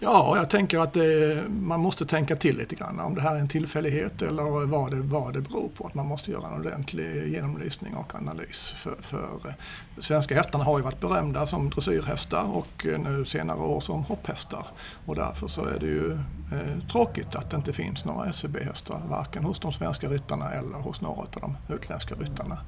Ja, 0.00 0.36
jag 0.36 0.50
tänker 0.50 0.78
att 0.78 0.92
det, 0.92 1.42
man 1.48 1.80
måste 1.80 2.06
tänka 2.06 2.36
till 2.36 2.56
lite 2.56 2.74
grann 2.74 3.00
om 3.00 3.14
det 3.14 3.20
här 3.20 3.34
är 3.34 3.40
en 3.40 3.48
tillfällighet 3.48 4.22
eller 4.22 4.66
vad 4.66 4.90
det, 4.90 5.00
vad 5.00 5.32
det 5.32 5.40
beror 5.40 5.68
på. 5.68 5.86
Att 5.86 5.94
man 5.94 6.06
måste 6.06 6.30
göra 6.30 6.46
en 6.46 6.60
ordentlig 6.60 7.32
genomlysning 7.32 7.94
och 7.94 8.14
analys. 8.14 8.74
För, 8.76 8.96
för 9.00 9.28
eh, 9.44 9.54
svenska 9.98 10.34
hästarna 10.34 10.64
har 10.64 10.78
ju 10.78 10.84
varit 10.84 11.00
berömda 11.00 11.46
som 11.46 11.70
dressyrhästar 11.70 12.56
och 12.56 12.86
eh, 12.86 12.98
nu 12.98 13.24
senare 13.24 13.58
år 13.58 13.80
som 13.80 14.04
hopphästar. 14.04 14.66
Och 15.06 15.14
därför 15.14 15.48
så 15.48 15.64
är 15.64 15.78
det 15.78 15.86
ju 15.86 16.12
eh, 16.12 16.88
tråkigt 16.92 17.34
att 17.34 17.50
det 17.50 17.56
inte 17.56 17.72
finns 17.72 18.04
några 18.04 18.28
SCB-hästar 18.28 19.02
varken 19.08 19.44
hos 19.44 19.60
de 19.60 19.72
svenska 19.72 20.08
ryttarna 20.08 20.52
eller 20.52 20.76
hos 20.78 21.00
några 21.00 21.20
av 21.20 21.28
de 21.30 21.74
utländska 21.74 22.14
ryttarna. 22.14 22.58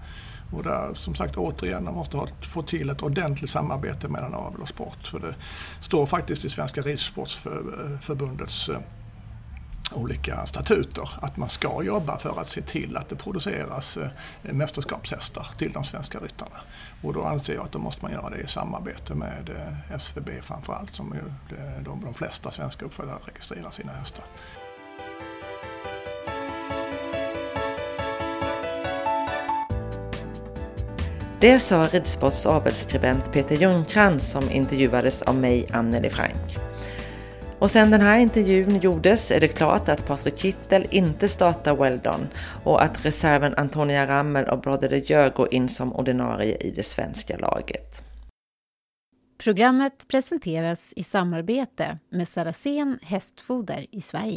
Och 0.50 0.62
där 0.62 0.94
som 0.94 1.14
sagt 1.14 1.36
återigen, 1.36 1.84
man 1.84 1.94
måste 1.94 2.16
ha, 2.16 2.28
få 2.40 2.62
till 2.62 2.90
ett 2.90 3.02
ordentligt 3.02 3.50
samarbete 3.50 4.08
mellan 4.08 4.34
avel 4.34 4.60
och 4.60 4.68
sport. 4.68 5.06
För 5.06 5.18
det 5.18 5.34
står 5.80 6.06
faktiskt 6.06 6.44
i 6.44 6.50
Svenska 6.50 6.80
Ridsportsförbundets 6.80 8.68
eh, 8.68 8.78
olika 9.92 10.46
statuter 10.46 11.10
att 11.22 11.36
man 11.36 11.48
ska 11.48 11.82
jobba 11.82 12.18
för 12.18 12.40
att 12.40 12.48
se 12.48 12.62
till 12.62 12.96
att 12.96 13.08
det 13.08 13.16
produceras 13.16 13.96
eh, 13.96 14.08
mästerskapshästar 14.42 15.46
till 15.58 15.72
de 15.72 15.84
svenska 15.84 16.18
ryttarna. 16.18 16.60
Och 17.02 17.12
då 17.12 17.24
anser 17.24 17.54
jag 17.54 17.64
att 17.64 17.72
då 17.72 17.78
måste 17.78 18.02
man 18.02 18.12
göra 18.12 18.30
det 18.30 18.40
i 18.40 18.46
samarbete 18.46 19.14
med 19.14 19.50
eh, 19.50 19.96
SVB 19.96 20.30
framförallt 20.42 20.94
som 20.94 21.14
ju 21.14 21.56
de, 21.84 22.04
de 22.04 22.14
flesta 22.14 22.50
svenska 22.50 22.84
uppfödare 22.84 23.18
registrerar 23.24 23.70
sina 23.70 23.92
hästar. 23.92 24.24
Det 31.40 31.58
sa 31.58 31.86
Ridsports 31.86 32.46
avelsskribent 32.46 33.32
Peter 33.32 33.56
Ljungcrantz 33.56 34.30
som 34.30 34.50
intervjuades 34.50 35.22
av 35.22 35.36
mig, 35.36 35.66
Anneli 35.72 36.10
Frank. 36.10 36.58
Och 37.58 37.70
sen 37.70 37.90
den 37.90 38.00
här 38.00 38.18
intervjun 38.18 38.78
gjordes 38.78 39.30
är 39.30 39.40
det 39.40 39.48
klart 39.48 39.88
att 39.88 40.06
Patrik 40.06 40.38
Kittel 40.38 40.86
inte 40.90 41.28
startar 41.28 41.76
Weldon 41.76 42.28
och 42.64 42.82
att 42.82 43.04
reserven 43.04 43.54
Antonia 43.56 44.06
Rammel 44.06 44.44
och 44.44 44.60
Brother 44.60 44.88
de 44.88 44.98
Jör 44.98 45.30
går 45.30 45.54
in 45.54 45.68
som 45.68 45.92
ordinarie 45.92 46.56
i 46.56 46.70
det 46.70 46.82
svenska 46.82 47.36
laget. 47.36 48.02
Programmet 49.38 50.08
presenteras 50.08 50.92
i 50.96 51.02
samarbete 51.02 51.98
med 52.10 52.28
Saracen 52.28 52.98
Hästfoder 53.02 53.86
i 53.90 54.00
Sverige. 54.00 54.36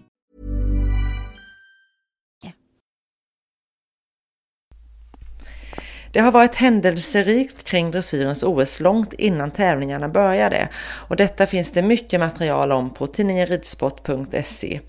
Det 6.11 6.19
har 6.19 6.31
varit 6.31 6.55
händelserikt 6.55 7.63
kring 7.63 7.91
dressyrens 7.91 8.43
OS 8.43 8.79
långt 8.79 9.13
innan 9.13 9.51
tävlingarna 9.51 10.09
började 10.09 10.69
och 10.83 11.15
detta 11.15 11.45
finns 11.45 11.71
det 11.71 11.81
mycket 11.81 12.19
material 12.19 12.71
om 12.71 12.93
på 12.93 13.07
tidningenridsport.se. 13.07 14.79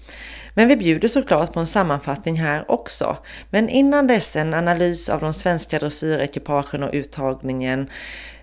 Men 0.54 0.68
vi 0.68 0.76
bjuder 0.76 1.08
såklart 1.08 1.52
på 1.52 1.61
en 1.61 1.66
sammanfattning 1.66 2.40
här 2.40 2.70
också. 2.70 3.16
Men 3.50 3.68
innan 3.68 4.06
dess 4.06 4.37
en 4.37 4.54
analys 4.54 5.08
av 5.08 5.20
de 5.20 5.35
svenska 5.35 5.78
dressyrekipagen 5.78 6.82
och 6.82 6.90
uttagningen 6.92 7.90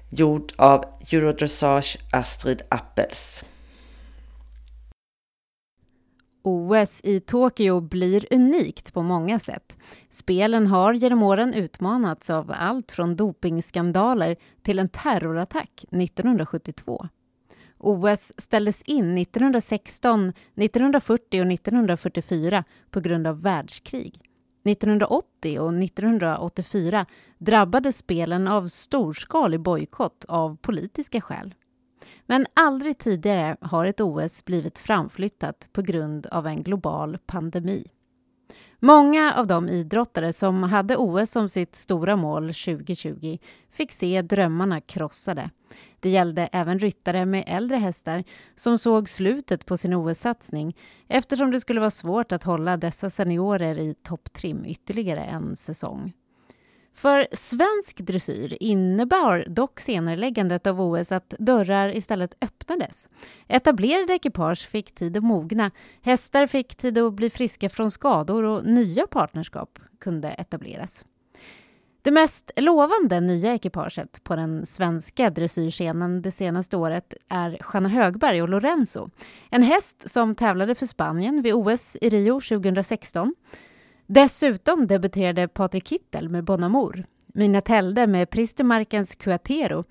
gjord 0.09 0.53
av 0.55 0.85
Eurodressage 1.11 1.97
Astrid 2.11 2.61
Appels. 2.69 3.45
OS 6.41 7.01
i 7.03 7.19
Tokyo 7.19 7.81
blir 7.81 8.33
unikt 8.33 8.93
på 8.93 9.01
många 9.01 9.39
sätt. 9.39 9.77
Spelen 10.09 10.67
har 10.67 10.93
genom 10.93 11.23
åren 11.23 11.53
utmanats 11.53 12.29
av 12.29 12.53
allt 12.57 12.91
från 12.91 13.15
dopingskandaler 13.15 14.35
till 14.61 14.79
en 14.79 14.89
terrorattack 14.89 15.85
1972. 15.91 17.07
OS 17.77 18.31
ställdes 18.37 18.81
in 18.81 19.17
1916, 19.17 20.33
1940 20.55 21.41
och 21.41 21.51
1944 21.51 22.63
på 22.89 22.99
grund 22.99 23.27
av 23.27 23.41
världskrig. 23.41 24.21
1980 24.63 25.59
och 25.59 25.73
1984 25.83 27.05
drabbades 27.37 27.97
spelen 27.97 28.47
av 28.47 28.67
storskalig 28.67 29.59
bojkott 29.59 30.25
av 30.27 30.57
politiska 30.57 31.21
skäl. 31.21 31.55
Men 32.25 32.47
aldrig 32.53 32.97
tidigare 32.97 33.57
har 33.61 33.85
ett 33.85 34.01
OS 34.01 34.45
blivit 34.45 34.79
framflyttat 34.79 35.67
på 35.71 35.81
grund 35.81 36.25
av 36.25 36.47
en 36.47 36.63
global 36.63 37.17
pandemi. 37.17 37.91
Många 38.79 39.33
av 39.33 39.47
de 39.47 39.69
idrottare 39.69 40.33
som 40.33 40.63
hade 40.63 40.97
OS 40.97 41.31
som 41.31 41.49
sitt 41.49 41.75
stora 41.75 42.15
mål 42.15 42.43
2020 42.47 43.37
fick 43.71 43.91
se 43.91 44.21
drömmarna 44.21 44.81
krossade. 44.81 45.49
Det 45.99 46.09
gällde 46.09 46.49
även 46.51 46.79
ryttare 46.79 47.25
med 47.25 47.43
äldre 47.47 47.77
hästar 47.77 48.23
som 48.55 48.77
såg 48.77 49.09
slutet 49.09 49.65
på 49.65 49.77
sin 49.77 49.93
OS-satsning 49.93 50.77
eftersom 51.07 51.51
det 51.51 51.61
skulle 51.61 51.79
vara 51.79 51.91
svårt 51.91 52.31
att 52.31 52.43
hålla 52.43 52.77
dessa 52.77 53.09
seniorer 53.09 53.77
i 53.77 53.93
topptrim 53.93 54.65
ytterligare 54.65 55.23
en 55.23 55.55
säsong. 55.55 56.13
För 56.93 57.27
svensk 57.31 57.97
dressyr 57.97 58.57
innebar 58.59 59.45
dock 59.47 59.79
senareläggandet 59.79 60.67
av 60.67 60.81
OS 60.81 61.11
att 61.11 61.33
dörrar 61.39 61.95
istället 61.95 62.35
öppnades. 62.41 63.09
Etablerade 63.47 64.13
ekipage 64.13 64.67
fick 64.67 64.95
tid 64.95 65.17
att 65.17 65.23
mogna, 65.23 65.71
hästar 66.01 66.47
fick 66.47 66.75
tid 66.75 66.97
att 66.97 67.13
bli 67.13 67.29
friska 67.29 67.69
från 67.69 67.91
skador 67.91 68.43
och 68.43 68.65
nya 68.65 69.07
partnerskap 69.07 69.79
kunde 69.99 70.29
etableras. 70.29 71.05
Det 72.01 72.11
mest 72.11 72.51
lovande 72.55 73.19
nya 73.19 73.53
ekipaget 73.53 74.23
på 74.23 74.35
den 74.35 74.65
svenska 74.65 75.29
dressyrscenen 75.29 76.21
det 76.21 76.31
senaste 76.31 76.77
året 76.77 77.13
är 77.29 77.57
Jeanne 77.73 77.89
Högberg 77.89 78.41
och 78.41 78.49
Lorenzo. 78.49 79.09
En 79.49 79.63
häst 79.63 80.09
som 80.09 80.35
tävlade 80.35 80.75
för 80.75 80.85
Spanien 80.85 81.41
vid 81.41 81.53
OS 81.53 81.97
i 82.01 82.09
Rio 82.09 82.41
2016. 82.41 83.35
Dessutom 84.11 84.87
debuterade 84.87 85.47
Patrik 85.47 85.87
Kittel 85.87 86.29
med 86.29 86.43
Bonamor, 86.43 87.05
Mina 87.27 87.61
Telde 87.61 88.07
med 88.07 88.29
Pristemarkens 88.29 89.15
Cuatero, 89.15 89.83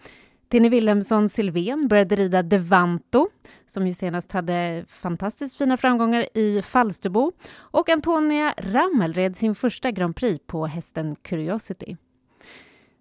Tinny 0.49 0.69
Wilhelmsson 0.69 1.29
Silven 1.29 1.89
började 1.89 2.17
rida 2.17 2.43
Devanto, 2.43 3.29
som 3.67 3.87
ju 3.87 3.95
senast 3.95 4.33
hade 4.33 4.85
fantastiskt 4.89 5.57
fina 5.57 5.77
framgångar 5.77 6.27
i 6.35 6.63
Falsterbo, 6.63 7.33
och 7.53 7.89
Antonia 7.89 8.55
Rammel 8.57 9.15
red 9.15 9.37
sin 9.37 9.55
första 9.55 9.91
Grand 9.91 10.17
Prix 10.17 10.47
på 10.47 10.67
hästen 10.67 11.17
Curiosity. 11.23 11.97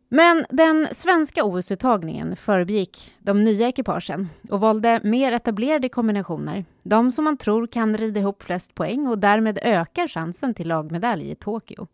Men 0.09 0.45
den 0.49 0.87
svenska 0.91 1.43
OS-uttagningen 1.43 2.35
förbigick 2.35 3.13
de 3.19 3.43
nya 3.43 3.67
ekipagen 3.67 4.29
och 4.49 4.59
valde 4.59 4.99
mer 5.03 5.31
etablerade 5.31 5.89
kombinationer. 5.89 6.65
De 6.83 7.11
som 7.11 7.23
man 7.25 7.37
tror 7.37 7.67
kan 7.67 7.97
rida 7.97 8.19
ihop 8.19 8.43
flest 8.43 8.75
poäng 8.75 9.07
och 9.07 9.19
därmed 9.19 9.59
ökar 9.61 10.07
chansen 10.07 10.53
till 10.53 10.67
lagmedalj 10.67 11.31
i 11.31 11.35
Tokyo. 11.35 11.87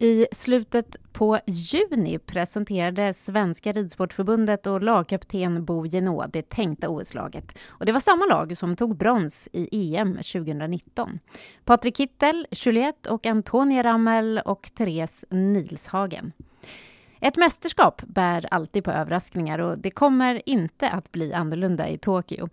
I 0.00 0.26
slutet 0.32 0.96
på 1.12 1.38
juni 1.46 2.18
presenterade 2.18 3.14
Svenska 3.14 3.72
Ridsportförbundet 3.72 4.66
och 4.66 4.82
lagkapten 4.82 5.64
Bo 5.64 5.86
Genå 5.86 6.26
det 6.32 6.48
tänkta 6.48 6.88
OS-laget. 6.88 7.58
Och 7.68 7.86
det 7.86 7.92
var 7.92 8.00
samma 8.00 8.26
lag 8.26 8.56
som 8.56 8.76
tog 8.76 8.96
brons 8.96 9.48
i 9.52 9.96
EM 9.96 10.14
2019. 10.14 11.18
Patrik 11.64 11.96
Kittel, 11.96 12.46
Juliette 12.50 13.10
och 13.10 13.26
Antonia 13.26 13.82
Rammel 13.82 14.40
och 14.44 14.70
Therese 14.74 15.24
Nilshagen. 15.30 16.32
Ett 17.20 17.36
mästerskap 17.36 18.02
bär 18.06 18.46
alltid 18.50 18.84
på 18.84 18.90
överraskningar 18.90 19.58
och 19.58 19.78
det 19.78 19.90
kommer 19.90 20.48
inte 20.48 20.90
att 20.90 21.12
bli 21.12 21.32
annorlunda 21.32 21.88
i 21.88 21.98
Tokyo. 21.98 22.48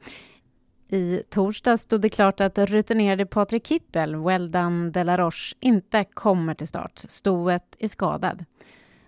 I 0.88 1.22
torsdag 1.30 1.78
stod 1.78 2.02
det 2.02 2.10
klart 2.10 2.42
att 2.42 2.58
rutinerade 2.58 3.26
Patrik 3.26 3.68
Kittel, 3.68 4.16
Weldan 4.16 4.92
de 4.92 5.04
la 5.04 5.18
Roche, 5.18 5.56
inte 5.60 6.04
kommer 6.04 6.54
till 6.54 6.68
start. 6.68 7.06
Stoet 7.10 7.76
är 7.80 7.88
skadad. 7.88 8.46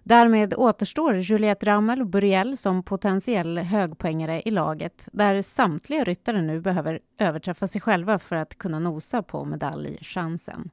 Därmed 0.04 0.54
återstår 0.54 1.18
Juliette 1.18 1.66
Rammel 1.66 2.02
och 2.02 2.08
Buriel 2.08 2.58
som 2.58 2.84
potentiell 2.84 3.58
högpoängare 3.58 4.42
i 4.46 4.52
laget 4.52 5.08
där 5.12 5.42
samtliga 5.42 6.04
ryttare 6.04 6.42
nu 6.42 6.62
behöver 6.62 7.00
överträffa 7.18 7.68
sig 7.68 7.82
själva 7.82 8.20
för 8.20 8.36
att 8.36 8.58
kunna 8.58 8.80
nosa 8.80 9.24
på 9.24 9.46
medaljchansen. 9.46 10.70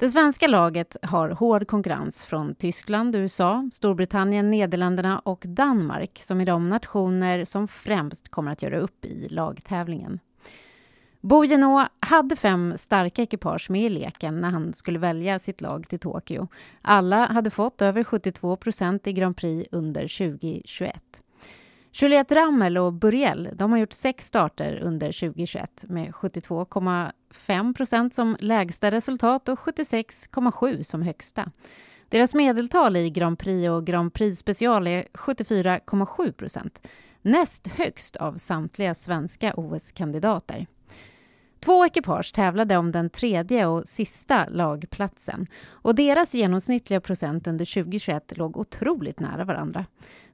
Det 0.00 0.10
svenska 0.10 0.48
laget 0.48 0.96
har 1.02 1.28
hård 1.28 1.66
konkurrens 1.66 2.26
från 2.26 2.54
Tyskland, 2.54 3.16
USA, 3.16 3.68
Storbritannien, 3.72 4.50
Nederländerna 4.50 5.18
och 5.18 5.44
Danmark 5.46 6.18
som 6.22 6.40
är 6.40 6.46
de 6.46 6.68
nationer 6.68 7.44
som 7.44 7.68
främst 7.68 8.28
kommer 8.28 8.52
att 8.52 8.62
göra 8.62 8.78
upp 8.78 9.04
i 9.04 9.28
lagtävlingen. 9.28 10.20
Bo 11.20 11.44
Genå 11.44 11.86
hade 12.00 12.36
fem 12.36 12.74
starka 12.76 13.22
ekipage 13.22 13.70
med 13.70 13.82
i 13.82 13.88
leken 13.88 14.40
när 14.40 14.50
han 14.50 14.72
skulle 14.72 14.98
välja 14.98 15.38
sitt 15.38 15.60
lag 15.60 15.88
till 15.88 15.98
Tokyo. 15.98 16.48
Alla 16.82 17.26
hade 17.26 17.50
fått 17.50 17.82
över 17.82 18.04
72 18.04 18.56
procent 18.56 19.06
i 19.06 19.12
Grand 19.12 19.36
Prix 19.36 19.68
under 19.72 20.02
2021. 20.02 21.22
Juliette 21.92 22.34
Rammel 22.34 22.78
och 22.78 22.92
Buriel 22.92 23.48
de 23.52 23.72
har 23.72 23.78
gjort 23.78 23.92
sex 23.92 24.26
starter 24.26 24.80
under 24.82 25.12
2021 25.12 25.84
med 25.88 26.10
72,5 26.10 27.74
procent 27.74 28.14
som 28.14 28.36
lägsta 28.40 28.90
resultat 28.90 29.48
och 29.48 29.58
76,7 29.58 30.82
som 30.82 31.02
högsta. 31.02 31.50
Deras 32.08 32.34
medeltal 32.34 32.96
i 32.96 33.10
Grand 33.10 33.38
Prix 33.38 33.68
och 33.68 33.86
Grand 33.86 34.14
Prix 34.14 34.38
special 34.38 34.86
är 34.86 35.02
74,7 35.12 36.32
procent. 36.32 36.88
Näst 37.22 37.66
högst 37.66 38.16
av 38.16 38.36
samtliga 38.36 38.94
svenska 38.94 39.54
OS-kandidater. 39.56 40.66
Två 41.60 41.86
ekipage 41.86 42.34
tävlade 42.34 42.76
om 42.76 42.92
den 42.92 43.10
tredje 43.10 43.66
och 43.66 43.88
sista 43.88 44.46
lagplatsen 44.48 45.46
och 45.70 45.94
deras 45.94 46.34
genomsnittliga 46.34 47.00
procent 47.00 47.46
under 47.46 47.64
2021 47.64 48.36
låg 48.36 48.56
otroligt 48.56 49.20
nära 49.20 49.44
varandra. 49.44 49.86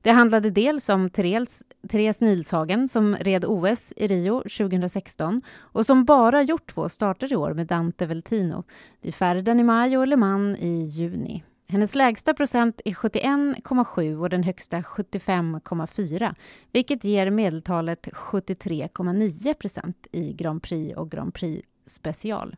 Det 0.03 0.11
handlade 0.11 0.51
dels 0.51 0.89
om 0.89 1.11
Therese, 1.11 1.62
Therese 1.89 2.21
Nilshagen 2.21 2.89
som 2.89 3.17
red 3.17 3.45
OS 3.45 3.93
i 3.97 4.07
Rio 4.07 4.41
2016 4.41 5.43
och 5.59 5.87
som 5.87 6.05
bara 6.05 6.43
gjort 6.43 6.67
två 6.75 6.89
starter 6.89 7.33
i 7.33 7.37
år 7.37 7.55
med 7.55 7.67
Dante 7.67 8.07
Veltino, 8.07 8.65
i 9.03 9.12
Färden 9.12 9.61
i 9.61 9.62
maj 9.62 9.99
och 9.99 10.07
Le 10.07 10.17
Mans 10.17 10.59
i 10.59 10.85
juni. 10.85 11.45
Hennes 11.69 11.95
lägsta 11.95 12.35
procent 12.35 12.81
är 12.85 12.93
71,7 12.93 14.21
och 14.21 14.29
den 14.29 14.43
högsta 14.43 14.81
75,4 14.81 16.35
vilket 16.73 17.05
ger 17.05 17.31
medeltalet 17.31 18.07
73,9 18.07 19.55
procent 19.55 20.07
i 20.13 20.33
Grand 20.33 20.63
Prix 20.63 20.97
och 20.97 21.11
Grand 21.11 21.35
Prix 21.35 21.67
special. 21.87 22.57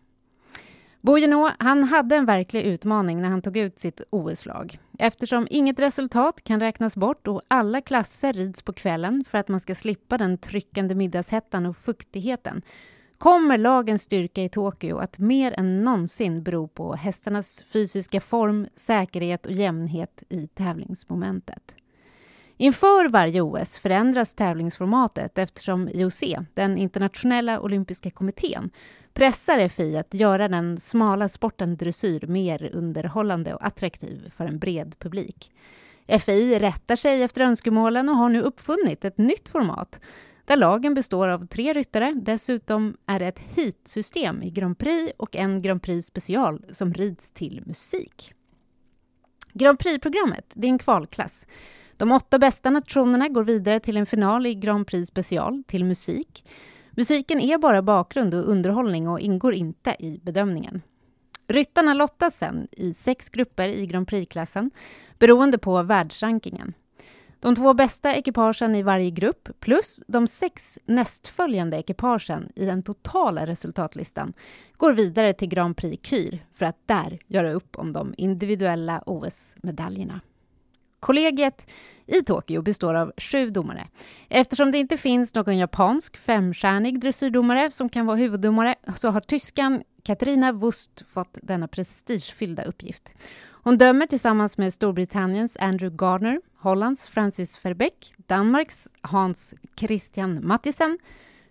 Bojeno, 1.00 1.50
han 1.59 1.85
hade 1.85 2.16
en 2.16 2.26
verklig 2.26 2.62
utmaning 2.62 3.22
när 3.22 3.28
han 3.28 3.42
tog 3.42 3.57
ut 3.57 3.78
sitt 3.78 4.00
OS-lag. 4.11 4.78
Eftersom 4.98 5.46
inget 5.50 5.80
resultat 5.80 6.44
kan 6.44 6.61
räknas 6.61 6.96
bort 6.96 7.26
och 7.26 7.42
alla 7.48 7.80
klasser 7.80 8.33
rids 8.33 8.62
på 8.62 8.72
kvällen 8.72 9.24
för 9.28 9.38
att 9.38 9.48
man 9.48 9.61
ska 9.61 9.74
slippa 9.74 10.18
den 10.18 10.38
tryckande 10.38 10.94
middagshettan 10.94 11.66
och 11.66 11.76
fuktigheten 11.76 12.62
kommer 13.18 13.59
lagens 13.59 14.02
styrka 14.02 14.42
i 14.42 14.48
Tokyo 14.48 14.98
att 14.98 15.18
mer 15.18 15.52
än 15.52 15.85
någonsin 15.85 16.42
bero 16.42 16.68
på 16.68 16.94
hästarnas 16.94 17.62
fysiska 17.62 18.20
form, 18.20 18.66
säkerhet 18.76 19.46
och 19.46 19.52
jämnhet 19.52 20.22
i 20.28 20.46
tävlingsmomentet. 20.46 21.74
Inför 22.56 23.08
varje 23.08 23.40
OS 23.40 23.78
förändras 23.78 24.34
tävlingsformatet 24.34 25.38
eftersom 25.38 25.88
IOC, 25.88 26.22
den 26.54 26.78
internationella 26.78 27.60
olympiska 27.60 28.10
kommittén, 28.10 28.70
pressar 29.12 29.68
FI 29.68 29.96
att 29.96 30.14
göra 30.14 30.48
den 30.48 30.80
smala 30.80 31.28
sporten 31.28 31.76
dressyr 31.76 32.26
mer 32.26 32.70
underhållande 32.74 33.54
och 33.54 33.66
attraktiv 33.66 34.32
för 34.36 34.46
en 34.46 34.58
bred 34.58 34.94
publik. 34.98 35.52
FI 36.20 36.58
rättar 36.58 36.96
sig 36.96 37.22
efter 37.22 37.42
önskemålen 37.42 38.08
och 38.08 38.16
har 38.16 38.28
nu 38.28 38.40
uppfunnit 38.40 39.04
ett 39.04 39.18
nytt 39.18 39.48
format 39.48 40.00
där 40.44 40.56
lagen 40.56 40.94
består 40.94 41.28
av 41.28 41.46
tre 41.46 41.72
ryttare. 41.72 42.14
Dessutom 42.22 42.96
är 43.06 43.18
det 43.18 43.26
ett 43.26 43.38
heatsystem 43.56 44.42
i 44.42 44.50
Grand 44.50 44.78
Prix 44.78 45.12
och 45.16 45.36
en 45.36 45.62
Grand 45.62 45.82
Prix 45.82 46.06
special 46.06 46.64
som 46.72 46.94
rids 46.94 47.30
till 47.30 47.62
musik. 47.66 48.34
Grand 49.52 49.78
Prix-programmet 49.78 50.44
det 50.54 50.66
är 50.66 50.70
en 50.70 50.78
kvalklass 50.78 51.46
de 51.96 52.12
åtta 52.12 52.38
bästa 52.38 52.70
nationerna 52.70 53.28
går 53.28 53.44
vidare 53.44 53.80
till 53.80 53.96
en 53.96 54.07
final 54.07 54.46
i 54.46 54.54
Grand 54.54 54.87
Prix 54.87 55.09
special 55.09 55.62
till 55.66 55.85
musik. 55.85 56.44
Musiken 56.90 57.40
är 57.40 57.59
bara 57.59 57.83
bakgrund 57.83 58.35
och 58.35 58.48
underhållning 58.48 59.09
och 59.09 59.20
ingår 59.20 59.54
inte 59.54 59.96
i 59.98 60.20
bedömningen. 60.22 60.83
Ryttarna 61.46 61.94
lottas 61.94 62.37
sen 62.37 62.68
i 62.72 62.94
sex 62.94 63.28
grupper 63.28 63.68
i 63.68 63.87
Grand 63.87 64.09
Prix-klassen 64.09 64.70
beroende 65.18 65.59
på 65.59 65.83
världsrankingen. 65.83 66.74
De 67.40 67.54
två 67.54 67.74
bästa 67.74 68.14
ekipagen 68.14 68.74
i 68.74 68.83
varje 68.83 69.11
grupp 69.11 69.48
plus 69.61 70.00
de 70.07 70.26
sex 70.26 70.78
nästföljande 70.85 71.76
ekipagen 71.76 72.52
i 72.57 72.64
den 72.64 72.83
totala 72.83 73.46
resultatlistan 73.46 74.33
går 74.76 74.92
vidare 74.92 75.33
till 75.33 75.48
Grand 75.48 75.76
Prix 75.76 76.09
Kyr 76.09 76.46
för 76.52 76.66
att 76.66 76.78
där 76.87 77.18
göra 77.26 77.52
upp 77.52 77.78
om 77.78 77.92
de 77.92 78.14
individuella 78.16 79.02
OS-medaljerna. 79.07 80.20
Kollegiet 81.04 81.70
i 82.06 82.22
Tokyo 82.22 82.62
består 82.62 82.94
av 82.94 83.12
sju 83.16 83.50
domare. 83.50 83.88
Eftersom 84.28 84.70
det 84.70 84.78
inte 84.78 84.96
finns 84.96 85.34
någon 85.34 85.58
japansk 85.58 86.16
femstjärnig 86.16 87.00
dressyrdomare 87.00 87.70
som 87.70 87.88
kan 87.88 88.06
vara 88.06 88.16
huvuddomare 88.16 88.74
så 88.96 89.08
har 89.08 89.20
tyskan 89.20 89.82
Katarina 90.02 90.52
Wust 90.52 91.02
fått 91.06 91.38
denna 91.42 91.68
prestigefyllda 91.68 92.64
uppgift. 92.64 93.14
Hon 93.50 93.78
dömer 93.78 94.06
tillsammans 94.06 94.58
med 94.58 94.74
Storbritanniens 94.74 95.56
Andrew 95.60 95.96
Gardner, 95.96 96.40
Hollands 96.58 97.08
Francis 97.08 97.64
Verbeck, 97.64 98.14
Danmarks 98.16 98.88
Hans 99.00 99.54
Christian 99.76 100.46
Mattisen, 100.46 100.98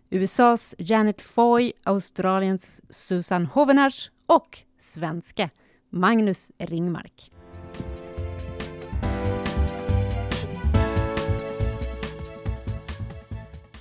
USAs 0.10 0.76
Janet 0.78 1.22
Foy, 1.22 1.74
Australiens 1.84 2.82
Susan 2.90 3.46
Hovenars 3.46 4.12
och 4.26 4.60
svenska 4.80 5.50
Magnus 5.90 6.52
Ringmark. 6.58 7.32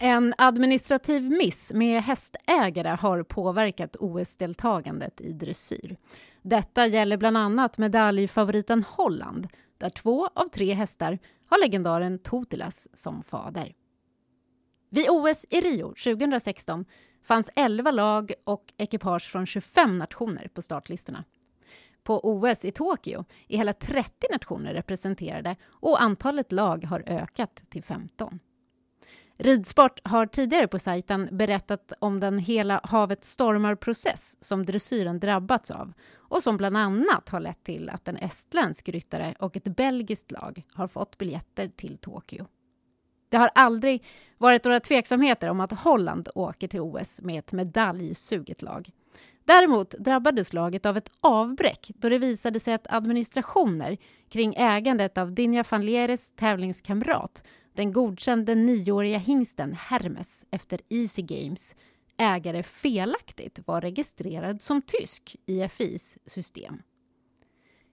En 0.05 0.35
administrativ 0.38 1.31
miss 1.31 1.73
med 1.73 2.03
hästägare 2.03 2.88
har 2.88 3.23
påverkat 3.23 3.97
OS-deltagandet 3.97 5.21
i 5.21 5.33
dressyr. 5.33 5.97
Detta 6.43 6.87
gäller 6.87 7.17
bland 7.17 7.37
annat 7.37 7.79
medaljfavoriten 7.79 8.85
Holland 8.88 9.49
där 9.79 9.91
två 9.91 10.29
av 10.35 10.49
tre 10.49 10.75
hästar 10.75 11.19
har 11.47 11.61
legendaren 11.61 12.19
Totilas 12.19 12.88
som 12.95 13.23
fader. 13.23 13.75
Vid 14.91 15.07
OS 15.09 15.47
i 15.51 15.61
Rio 15.61 15.88
2016 15.88 16.85
fanns 17.25 17.51
11 17.57 17.91
lag 17.91 18.33
och 18.45 18.73
ekipage 18.77 19.31
från 19.33 19.47
25 19.47 19.99
nationer 19.99 20.49
på 20.55 20.62
startlistorna. 20.62 21.25
På 22.03 22.21
OS 22.25 22.65
i 22.65 22.71
Tokyo 22.71 23.25
är 23.49 23.57
hela 23.57 23.73
30 23.73 24.11
nationer 24.33 24.75
representerade 24.75 25.57
och 25.69 26.03
antalet 26.03 26.53
lag 26.53 26.85
har 26.85 27.03
ökat 27.07 27.62
till 27.71 27.83
15. 27.83 28.41
Ridsport 29.42 30.00
har 30.05 30.26
tidigare 30.26 30.66
på 30.66 30.78
sajten 30.78 31.28
berättat 31.33 31.92
om 31.98 32.20
den 32.20 32.38
hela 32.38 32.81
havet 32.85 33.24
stormar-process 33.24 34.37
som 34.40 34.66
dressyren 34.66 35.20
drabbats 35.20 35.70
av 35.70 35.92
och 36.16 36.42
som 36.42 36.57
bland 36.57 36.76
annat 36.76 37.28
har 37.28 37.40
lett 37.40 37.64
till 37.64 37.90
att 37.90 38.09
en 38.09 38.16
estländsk 38.16 38.88
ryttare 38.88 39.35
och 39.38 39.57
ett 39.57 39.64
belgiskt 39.64 40.31
lag 40.31 40.62
har 40.72 40.87
fått 40.87 41.18
biljetter 41.18 41.68
till 41.68 41.98
Tokyo. 41.98 42.46
Det 43.28 43.37
har 43.37 43.50
aldrig 43.55 44.05
varit 44.38 44.64
några 44.64 44.81
tveksamheter 44.81 45.50
om 45.50 45.61
att 45.61 45.72
Holland 45.72 46.28
åker 46.35 46.68
till 46.68 46.81
OS 46.81 47.20
med 47.20 47.38
ett 47.38 47.52
medaljsuget 47.52 48.62
lag. 48.62 48.90
Däremot 49.44 49.90
drabbades 49.90 50.52
laget 50.52 50.87
av 50.87 50.96
ett 50.96 51.11
avbräck 51.20 51.90
då 51.94 52.09
det 52.09 52.18
visade 52.18 52.61
sig 52.61 52.74
att 52.74 52.92
administrationer 52.92 53.96
kring 54.28 54.55
ägandet 54.57 55.18
av 55.18 55.33
Dinja 55.33 55.64
van 55.70 55.87
Leres 55.87 56.33
tävlingskamrat 56.33 57.42
den 57.72 57.92
godkände 57.92 58.54
nioåriga 58.54 59.18
hingsten 59.18 59.72
Hermes 59.74 60.46
efter 60.50 60.80
Easy 60.88 61.22
Games 61.22 61.74
ägare 62.16 62.62
felaktigt 62.62 63.61
var 63.66 63.80
registrerad 63.80 64.62
som 64.62 64.82
tysk 64.82 65.37
i 65.46 65.68
FIs 65.68 66.18
system. 66.26 66.82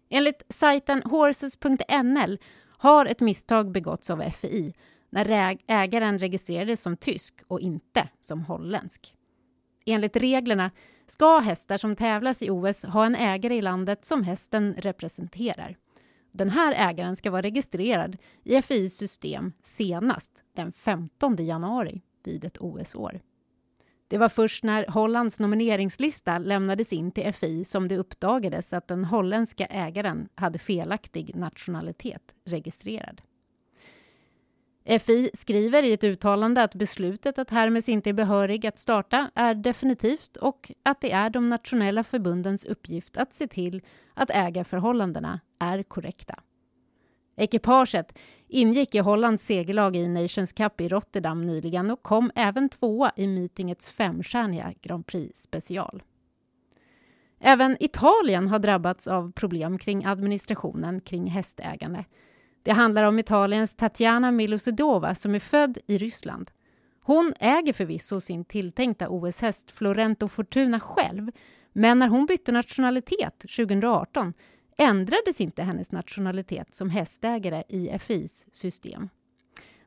Enligt 0.10 0.44
sajten 0.50 1.04
horses.nl 1.04 2.38
har 2.78 3.06
ett 3.06 3.22
misstag 3.22 3.72
begåtts 3.72 4.10
av 4.10 4.30
FI 4.30 4.74
när 5.10 5.58
ägaren 5.68 6.20
registrerades 6.20 6.82
som 6.82 6.98
tysk 6.98 7.42
och 7.48 7.60
inte 7.60 8.10
som 8.22 8.42
holländsk. 8.42 9.14
Enligt 9.86 10.16
reglerna 10.16 10.72
ska 11.08 11.40
hästar 11.40 11.78
som 11.78 11.96
tävlas 11.96 12.42
i 12.42 12.50
OS 12.50 12.84
ha 12.84 13.06
en 13.06 13.16
ägare 13.16 13.56
i 13.56 13.62
landet 13.62 14.06
som 14.06 14.24
hästen 14.24 14.76
representerar. 14.78 15.78
Den 16.40 16.50
här 16.50 16.90
ägaren 16.90 17.16
ska 17.16 17.32
vara 17.32 17.42
registrerad 17.42 18.18
i 18.44 18.62
FIs 18.62 18.98
system 18.98 19.54
senast 19.64 20.32
den 20.54 20.72
15 20.72 21.36
januari 21.36 22.02
vid 22.24 22.46
ett 22.46 22.58
OS-år. 22.58 23.22
Det 24.08 24.18
var 24.18 24.30
först 24.30 24.64
när 24.64 24.88
Hollands 24.88 25.40
nomineringslista 25.40 26.38
lämnades 26.38 26.94
in 26.94 27.12
till 27.12 27.34
FI 27.34 27.64
som 27.66 27.88
det 27.88 27.98
uppdagades 27.98 28.74
att 28.74 28.88
den 28.88 29.06
holländska 29.06 29.66
ägaren 29.66 30.30
hade 30.36 30.60
felaktig 30.60 31.36
nationalitet 31.36 32.34
registrerad. 32.46 33.22
FI 34.86 35.32
skriver 35.34 35.84
i 35.84 35.94
ett 35.94 36.04
uttalande 36.04 36.64
att 36.64 36.76
beslutet 36.76 37.40
att 37.40 37.50
Hermes 37.50 37.90
inte 37.90 38.10
är 38.10 38.14
behörig 38.14 38.66
att 38.66 38.80
starta 38.80 39.32
är 39.36 39.56
definitivt 39.56 40.38
och 40.38 40.72
att 40.84 41.02
det 41.02 41.12
är 41.12 41.30
de 41.30 41.50
nationella 41.50 42.04
förbundens 42.04 42.66
uppgift 42.66 43.18
att 43.18 43.34
se 43.34 43.48
till 43.48 43.82
att 44.14 44.30
ägarförhållandena 44.30 45.40
är 45.60 45.84
korrekta. 45.84 46.40
Ekipaget 47.36 48.20
ingick 48.48 48.96
i 48.96 49.00
Hollands 49.00 49.44
segerlag 49.44 49.96
i 49.96 50.08
Nations 50.08 50.54
Cup 50.54 50.82
i 50.82 50.88
Rotterdam 50.88 51.46
nyligen 51.46 51.92
och 51.92 52.04
kom 52.04 52.32
även 52.36 52.70
tvåa 52.70 53.12
i 53.16 53.28
meetingets 53.28 53.92
femstjärniga 53.92 54.74
Grand 54.82 55.06
Prix 55.06 55.42
special. 55.42 56.04
Även 57.40 57.78
Italien 57.80 58.48
har 58.48 58.60
drabbats 58.60 59.08
av 59.08 59.32
problem 59.32 59.78
kring 59.78 60.06
administrationen 60.06 61.02
kring 61.02 61.28
hästägande. 61.28 62.06
Det 62.70 62.74
handlar 62.74 63.04
om 63.04 63.20
Italiens 63.20 63.76
Tatjana 63.76 64.32
Milosedova 64.32 65.16
som 65.16 65.36
är 65.36 65.40
född 65.40 65.78
i 65.88 65.98
Ryssland. 65.98 66.52
Hon 67.02 67.34
äger 67.40 67.74
förvisso 67.74 68.22
sin 68.22 68.46
tilltänkta 68.46 69.10
OS-häst 69.10 69.72
Florento 69.72 70.28
Fortuna 70.28 70.80
själv 70.80 71.32
men 71.74 72.00
när 72.00 72.08
hon 72.08 72.26
bytte 72.26 72.52
nationalitet 72.52 73.40
2018 73.40 74.34
ändrades 74.78 75.42
inte 75.42 75.64
hennes 75.64 75.92
nationalitet 75.92 76.76
som 76.76 76.90
hästägare 76.90 77.64
i 77.70 78.00
FIs 78.00 78.46
system. 78.52 79.10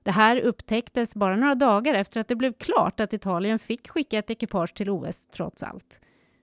Det 0.03 0.11
här 0.11 0.41
upptäcktes 0.41 1.15
bara 1.15 1.37
några 1.37 1.55
dagar 1.55 1.95
efter 1.95 2.21
att 2.21 2.29
det 2.29 2.37
blev 2.37 2.53
klart 2.53 3.01
att 3.01 3.13
Italien 3.13 3.59
fick 3.59 3.89
skicka 3.89 4.19
ett 4.19 4.31
ekipage 4.31 4.75
till 4.75 4.91
OS 4.91 5.27
trots 5.27 5.63
allt. 5.63 6.01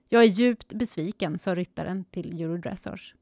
Jag 0.08 0.22
är 0.22 0.28
djupt 0.28 0.72
besviken, 0.72 1.38
sa 1.38 1.54
ryttaren 1.54 2.04
till 2.04 2.42
Eurodressage. 2.42 3.14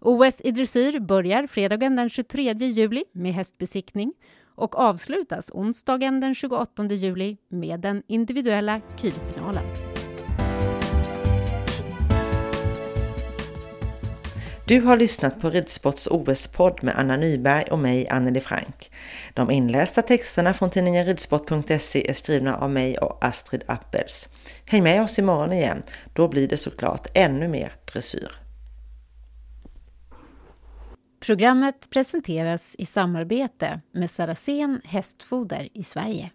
OS 0.00 0.40
i 0.40 0.50
dressyr 0.50 1.00
börjar 1.00 1.46
fredagen 1.46 1.96
den 1.96 2.10
23 2.10 2.52
juli 2.52 3.04
med 3.12 3.34
hästbesiktning 3.34 4.12
och 4.54 4.78
avslutas 4.78 5.50
onsdagen 5.50 6.20
den 6.20 6.34
28 6.34 6.84
juli 6.84 7.36
med 7.48 7.80
den 7.80 8.02
individuella 8.06 8.80
kylfinalen. 8.96 9.64
Du 14.70 14.80
har 14.80 14.96
lyssnat 14.96 15.40
på 15.40 15.50
Ridsports 15.50 16.08
OS-podd 16.10 16.78
med 16.82 16.98
Anna 16.98 17.16
Nyberg 17.16 17.64
och 17.70 17.78
mig, 17.78 18.08
Anneli 18.08 18.40
Frank. 18.40 18.90
De 19.34 19.50
inlästa 19.50 20.02
texterna 20.02 20.54
från 20.54 20.70
tidningen 20.70 21.06
ridsport.se 21.06 22.10
är 22.10 22.14
skrivna 22.14 22.56
av 22.56 22.70
mig 22.70 22.98
och 22.98 23.24
Astrid 23.24 23.62
Appels. 23.66 24.28
Häng 24.66 24.82
med 24.82 25.02
oss 25.02 25.18
imorgon 25.18 25.52
igen, 25.52 25.82
då 26.14 26.28
blir 26.28 26.48
det 26.48 26.56
såklart 26.56 27.06
ännu 27.14 27.48
mer 27.48 27.72
dressyr. 27.92 28.39
Programmet 31.26 31.90
presenteras 31.90 32.74
i 32.78 32.86
samarbete 32.86 33.80
med 33.92 34.10
Saracen 34.10 34.80
Hästfoder 34.84 35.68
i 35.74 35.84
Sverige. 35.84 36.30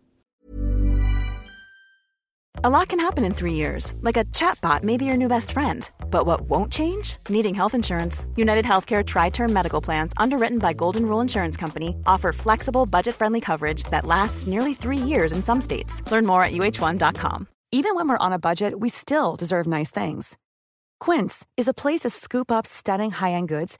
A 2.63 2.69
lot 2.69 2.89
can 2.89 2.99
happen 2.99 3.25
in 3.25 3.33
three 3.33 3.53
years, 3.53 3.93
like 4.01 4.19
a 4.19 4.23
chatbot 4.25 4.83
may 4.83 4.97
be 4.97 5.05
your 5.05 5.17
new 5.17 5.27
best 5.27 5.51
friend. 5.51 5.89
But 6.11 6.25
what 6.25 6.41
won't 6.49 6.73
change? 6.73 7.17
Needing 7.29 7.55
health 7.55 7.73
insurance. 7.73 8.27
United 8.37 8.65
Healthcare 8.65 9.03
Tri 9.03 9.29
Term 9.29 9.53
Medical 9.53 9.81
Plans, 9.81 10.13
underwritten 10.17 10.59
by 10.59 10.73
Golden 10.73 11.05
Rule 11.05 11.21
Insurance 11.21 11.57
Company, 11.57 11.95
offer 12.05 12.33
flexible, 12.33 12.85
budget 12.85 13.15
friendly 13.15 13.41
coverage 13.41 13.83
that 13.91 14.05
lasts 14.05 14.47
nearly 14.47 14.73
three 14.75 15.09
years 15.09 15.31
in 15.31 15.43
some 15.43 15.61
states. 15.61 16.03
Learn 16.11 16.25
more 16.25 16.43
at 16.43 16.53
uh1.com. 16.53 17.47
Even 17.71 17.95
when 17.95 18.07
we're 18.07 18.25
on 18.25 18.33
a 18.33 18.39
budget, 18.39 18.79
we 18.79 18.89
still 18.89 19.35
deserve 19.35 19.67
nice 19.67 19.91
things. 19.91 20.37
Quince 20.99 21.45
is 21.57 21.67
a 21.67 21.73
place 21.73 22.01
to 22.01 22.09
scoop 22.09 22.51
up 22.51 22.65
stunning 22.65 23.11
high 23.11 23.31
end 23.31 23.49
goods 23.49 23.79